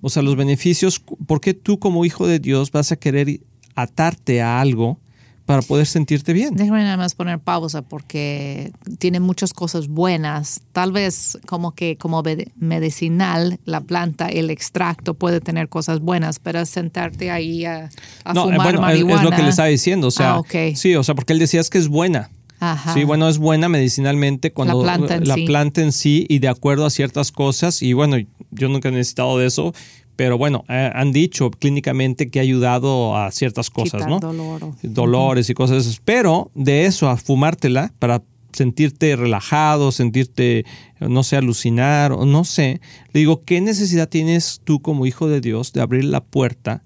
O 0.00 0.10
sea, 0.10 0.22
los 0.22 0.36
beneficios, 0.36 1.00
¿por 1.00 1.40
qué 1.40 1.54
tú 1.54 1.78
como 1.78 2.04
hijo 2.04 2.26
de 2.26 2.38
Dios 2.38 2.70
vas 2.70 2.92
a 2.92 2.96
querer 2.96 3.40
atarte 3.74 4.42
a 4.42 4.60
algo 4.60 4.98
para 5.46 5.60
poder 5.62 5.86
sentirte 5.86 6.32
bien? 6.32 6.54
Déjame 6.56 6.82
nada 6.84 6.96
más 6.96 7.14
poner 7.14 7.38
pausa 7.38 7.82
porque 7.82 8.72
tiene 8.98 9.20
muchas 9.20 9.52
cosas 9.52 9.88
buenas. 9.88 10.62
Tal 10.72 10.90
vez 10.92 11.38
como 11.46 11.72
que 11.74 11.96
como 11.96 12.22
medicinal, 12.56 13.58
la 13.64 13.80
planta, 13.80 14.28
el 14.28 14.50
extracto 14.50 15.14
puede 15.14 15.40
tener 15.40 15.68
cosas 15.68 16.00
buenas, 16.00 16.38
pero 16.38 16.64
sentarte 16.66 17.30
ahí 17.30 17.64
a, 17.64 17.90
a 18.24 18.32
No, 18.34 18.42
eh, 18.42 18.52
fumar 18.52 18.58
bueno, 18.58 18.78
es- 18.78 18.80
marihuana. 18.80 19.16
es 19.22 19.30
lo 19.30 19.36
que 19.36 19.42
le 19.42 19.48
estaba 19.50 19.68
diciendo. 19.68 20.08
O 20.08 20.10
sea, 20.10 20.36
Ah, 20.36 20.42
sí, 20.74 20.94
o 20.96 21.02
sea, 21.04 21.14
porque 21.14 21.32
él 21.32 21.38
decía 21.38 21.60
es 21.60 21.70
que 21.70 21.78
es 21.78 21.88
buena. 21.88 22.30
Ajá. 22.60 22.94
Sí, 22.94 23.04
bueno, 23.04 23.28
es 23.28 23.36
buena 23.38 23.68
medicinalmente 23.68 24.50
cuando 24.52 24.82
La 24.82 24.94
planta 24.96 25.16
en 25.16 25.28
la 25.28 25.34
sí. 25.34 25.44
planta 25.44 25.82
en 25.82 25.92
sí 25.92 26.24
y 26.30 26.38
de 26.38 26.48
acuerdo 26.48 26.86
a 26.86 26.90
ciertas 26.90 27.30
cosas. 27.30 27.82
Y 27.82 27.92
bueno, 27.92 28.16
yo 28.52 28.68
nunca 28.68 28.88
he 28.88 28.92
necesitado 28.92 29.36
de 29.38 29.46
eso, 29.46 29.74
pero 30.16 30.38
bueno, 30.38 30.64
eh, 30.68 30.90
han 30.94 31.12
dicho 31.12 31.50
clínicamente 31.50 32.30
que 32.30 32.38
ha 32.38 32.42
ayudado 32.42 33.16
a 33.16 33.30
ciertas 33.30 33.70
cosas, 33.70 34.04
Quitar 34.04 34.08
¿no? 34.08 34.20
dolor. 34.20 34.74
Dolores 34.82 35.50
y 35.50 35.54
cosas. 35.54 35.86
esas. 35.86 36.00
Pero 36.04 36.50
de 36.54 36.86
eso 36.86 37.08
a 37.08 37.16
fumártela 37.16 37.92
para 37.98 38.22
sentirte 38.52 39.16
relajado, 39.16 39.92
sentirte, 39.92 40.64
no 41.00 41.22
sé, 41.22 41.36
alucinar 41.36 42.12
o 42.12 42.24
no 42.24 42.44
sé. 42.44 42.80
Le 43.12 43.20
digo, 43.20 43.44
¿qué 43.44 43.60
necesidad 43.60 44.08
tienes 44.08 44.60
tú 44.64 44.80
como 44.80 45.06
hijo 45.06 45.28
de 45.28 45.40
Dios 45.40 45.72
de 45.72 45.80
abrir 45.80 46.04
la 46.04 46.22
puerta 46.22 46.82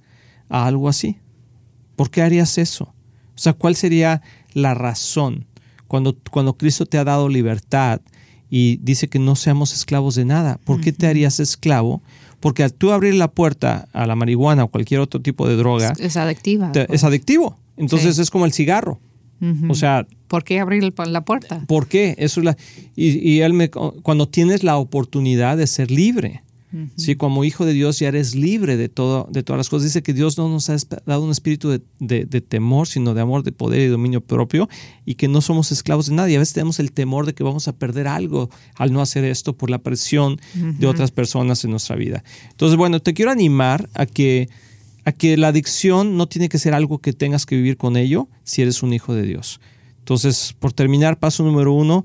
a 0.48 0.66
algo 0.66 0.88
así? 0.88 1.18
¿Por 1.96 2.10
qué 2.10 2.22
harías 2.22 2.58
eso? 2.58 2.84
O 2.84 3.38
sea, 3.38 3.52
¿cuál 3.52 3.76
sería 3.76 4.22
la 4.52 4.74
razón 4.74 5.46
cuando, 5.86 6.16
cuando 6.30 6.56
Cristo 6.56 6.86
te 6.86 6.98
ha 6.98 7.04
dado 7.04 7.28
libertad 7.28 8.00
y 8.50 8.78
dice 8.78 9.08
que 9.08 9.18
no 9.18 9.36
seamos 9.36 9.74
esclavos 9.74 10.14
de 10.14 10.24
nada? 10.24 10.58
¿Por 10.64 10.80
qué 10.80 10.92
te 10.92 11.06
harías 11.06 11.38
esclavo? 11.38 12.02
Porque 12.40 12.62
al 12.62 12.72
tú 12.72 12.92
abrir 12.92 13.14
la 13.14 13.28
puerta 13.28 13.88
a 13.92 14.06
la 14.06 14.14
marihuana 14.14 14.64
o 14.64 14.68
cualquier 14.68 15.00
otro 15.00 15.20
tipo 15.20 15.48
de 15.48 15.56
droga, 15.56 15.92
Es 15.98 16.16
adictiva. 16.16 16.70
te- 16.72 16.84
pues. 16.86 17.00
es 17.00 17.04
adictivo. 17.04 17.56
Entonces 17.76 18.16
Sí. 18.16 18.22
es 18.22 18.30
como 18.30 18.44
el 18.46 18.52
cigarro. 18.52 18.98
O 19.68 19.74
sea, 19.76 20.04
¿por 20.26 20.42
qué 20.42 20.58
abrir 20.58 20.92
la 21.06 21.20
puerta? 21.24 21.62
¿Por 21.68 21.86
qué? 21.86 22.16
Eso 22.18 22.40
es 22.40 22.44
la, 22.44 22.56
y, 22.96 23.18
y 23.18 23.40
él 23.42 23.52
me, 23.52 23.70
cuando 23.70 24.26
tienes 24.28 24.64
la 24.64 24.76
oportunidad 24.78 25.56
de 25.56 25.68
ser 25.68 25.92
libre, 25.92 26.42
¿sí? 26.96 27.16
como 27.16 27.44
hijo 27.44 27.64
de 27.64 27.72
Dios 27.72 27.98
ya 27.98 28.08
eres 28.08 28.34
libre 28.34 28.76
de, 28.76 28.88
todo, 28.88 29.28
de 29.30 29.42
todas 29.42 29.58
las 29.58 29.68
cosas. 29.68 29.84
Dice 29.84 30.02
que 30.02 30.12
Dios 30.12 30.38
no 30.38 30.48
nos 30.48 30.68
ha 30.70 30.76
dado 31.06 31.24
un 31.24 31.30
espíritu 31.30 31.68
de, 31.68 31.80
de, 31.98 32.40
temor, 32.40 32.88
sino 32.88 33.14
de 33.14 33.20
amor, 33.20 33.42
de 33.42 33.52
poder 33.52 33.80
y 33.80 33.86
dominio 33.86 34.20
propio, 34.20 34.68
y 35.04 35.14
que 35.14 35.28
no 35.28 35.40
somos 35.40 35.72
esclavos 35.72 36.06
de 36.06 36.14
nadie. 36.14 36.36
A 36.36 36.40
veces 36.40 36.54
tenemos 36.54 36.78
el 36.80 36.92
temor 36.92 37.26
de 37.26 37.34
que 37.34 37.44
vamos 37.44 37.68
a 37.68 37.76
perder 37.76 38.08
algo 38.08 38.50
al 38.74 38.92
no 38.92 39.00
hacer 39.00 39.24
esto 39.24 39.54
por 39.54 39.70
la 39.70 39.78
presión 39.78 40.40
de 40.54 40.86
otras 40.86 41.10
personas 41.10 41.64
en 41.64 41.70
nuestra 41.70 41.96
vida. 41.96 42.22
Entonces, 42.50 42.76
bueno, 42.76 43.00
te 43.00 43.14
quiero 43.14 43.30
animar 43.30 43.88
a 43.94 44.06
que 44.06 44.48
a 45.04 45.12
que 45.12 45.38
la 45.38 45.48
adicción 45.48 46.18
no 46.18 46.28
tiene 46.28 46.50
que 46.50 46.58
ser 46.58 46.74
algo 46.74 46.98
que 46.98 47.14
tengas 47.14 47.46
que 47.46 47.56
vivir 47.56 47.78
con 47.78 47.96
ello 47.96 48.28
si 48.44 48.60
eres 48.60 48.82
un 48.82 48.92
hijo 48.92 49.14
de 49.14 49.22
Dios. 49.22 49.58
Entonces, 50.00 50.54
por 50.58 50.72
terminar, 50.72 51.18
paso 51.18 51.42
número 51.42 51.72
uno, 51.72 52.04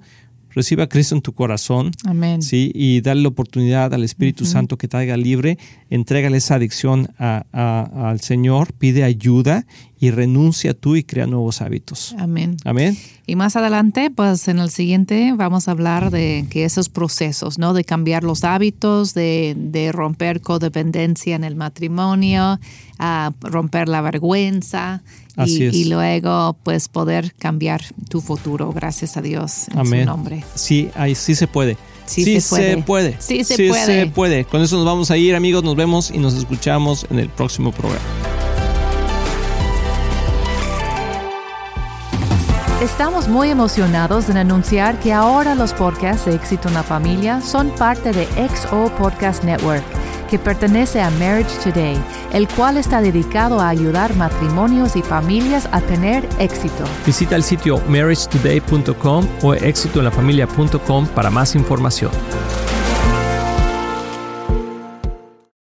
reciba 0.53 0.85
a 0.85 0.89
Cristo 0.89 1.15
en 1.15 1.21
tu 1.21 1.33
corazón. 1.33 1.91
Amén. 2.05 2.41
¿sí? 2.41 2.71
Y 2.73 3.01
dale 3.01 3.21
la 3.21 3.29
oportunidad 3.29 3.93
al 3.93 4.03
Espíritu 4.03 4.45
Santo 4.45 4.77
que 4.77 4.87
te 4.87 4.97
haga 4.97 5.17
libre. 5.17 5.57
Entrégale 5.89 6.37
esa 6.37 6.55
adicción 6.55 7.09
al 7.17 8.19
Señor, 8.21 8.73
pide 8.73 9.03
ayuda 9.03 9.65
y 10.03 10.11
renuncia 10.11 10.73
tú 10.73 10.97
y 10.97 11.03
crea 11.05 11.27
nuevos 11.27 11.61
hábitos. 11.61 12.13
Amén. 12.19 12.57
Amén. 12.65 12.97
Y 13.25 13.37
más 13.37 13.55
adelante, 13.55 14.11
pues 14.11 14.49
en 14.49 14.59
el 14.59 14.69
siguiente 14.69 15.31
vamos 15.33 15.69
a 15.69 15.71
hablar 15.71 16.11
de 16.11 16.45
que 16.49 16.65
esos 16.65 16.89
procesos, 16.89 17.57
¿no? 17.57 17.73
De 17.73 17.85
cambiar 17.85 18.25
los 18.25 18.43
hábitos, 18.43 19.13
de, 19.13 19.55
de 19.57 19.93
romper 19.93 20.41
codependencia 20.41 21.37
en 21.37 21.45
el 21.45 21.55
matrimonio, 21.55 22.59
a 22.99 23.31
romper 23.39 23.87
la 23.87 24.01
vergüenza 24.01 25.03
y, 25.45 25.85
luego 25.85 26.57
pues 26.63 26.89
poder 26.89 27.33
cambiar 27.35 27.81
tu 28.09 28.19
futuro, 28.19 28.73
gracias 28.73 29.15
a 29.15 29.21
Dios, 29.21 29.69
en 29.69 29.85
su 29.85 29.95
nombre. 30.03 30.43
Sí, 30.53 30.89
ahí 30.95 31.15
sí 31.15 31.33
se 31.33 31.47
puede. 31.47 31.77
Sí, 32.07 32.41
se, 32.41 32.75
puede. 32.85 33.15
Sí 33.19 33.45
se 33.45 33.69
puede. 33.69 33.85
se 33.85 34.07
puede. 34.07 34.43
Con 34.43 34.61
eso 34.61 34.75
nos 34.75 34.85
vamos 34.85 35.11
a 35.11 35.15
ir, 35.15 35.33
amigos. 35.33 35.63
Nos 35.63 35.77
vemos 35.77 36.11
y 36.11 36.17
nos 36.17 36.33
escuchamos 36.33 37.07
en 37.09 37.19
el 37.19 37.29
próximo 37.29 37.71
programa. 37.71 38.42
Estamos 42.83 43.29
muy 43.29 43.49
emocionados 43.49 44.27
en 44.27 44.35
anunciar 44.35 44.99
que 44.99 45.13
ahora 45.13 45.55
los 45.55 45.71
podcasts 45.71 46.25
de 46.25 46.35
Éxito 46.35 46.67
en 46.67 46.73
la 46.73 46.83
Familia 46.83 47.39
son 47.39 47.69
parte 47.69 48.11
de 48.11 48.25
XO 48.49 48.93
Podcast 48.97 49.41
Network 49.45 49.85
que 50.29 50.37
pertenece 50.37 51.01
a 51.01 51.09
Marriage 51.11 51.55
Today, 51.63 51.95
el 52.33 52.45
cual 52.49 52.75
está 52.75 52.99
dedicado 52.99 53.61
a 53.61 53.69
ayudar 53.69 54.13
matrimonios 54.17 54.97
y 54.97 55.01
familias 55.01 55.69
a 55.71 55.79
tener 55.79 56.27
éxito. 56.39 56.83
Visita 57.05 57.37
el 57.37 57.43
sitio 57.43 57.79
marriagetoday.com 57.87 59.27
o 59.43 59.53
éxitoenlafamilia.com 59.53 61.07
para 61.07 61.29
más 61.29 61.55
información. 61.55 62.11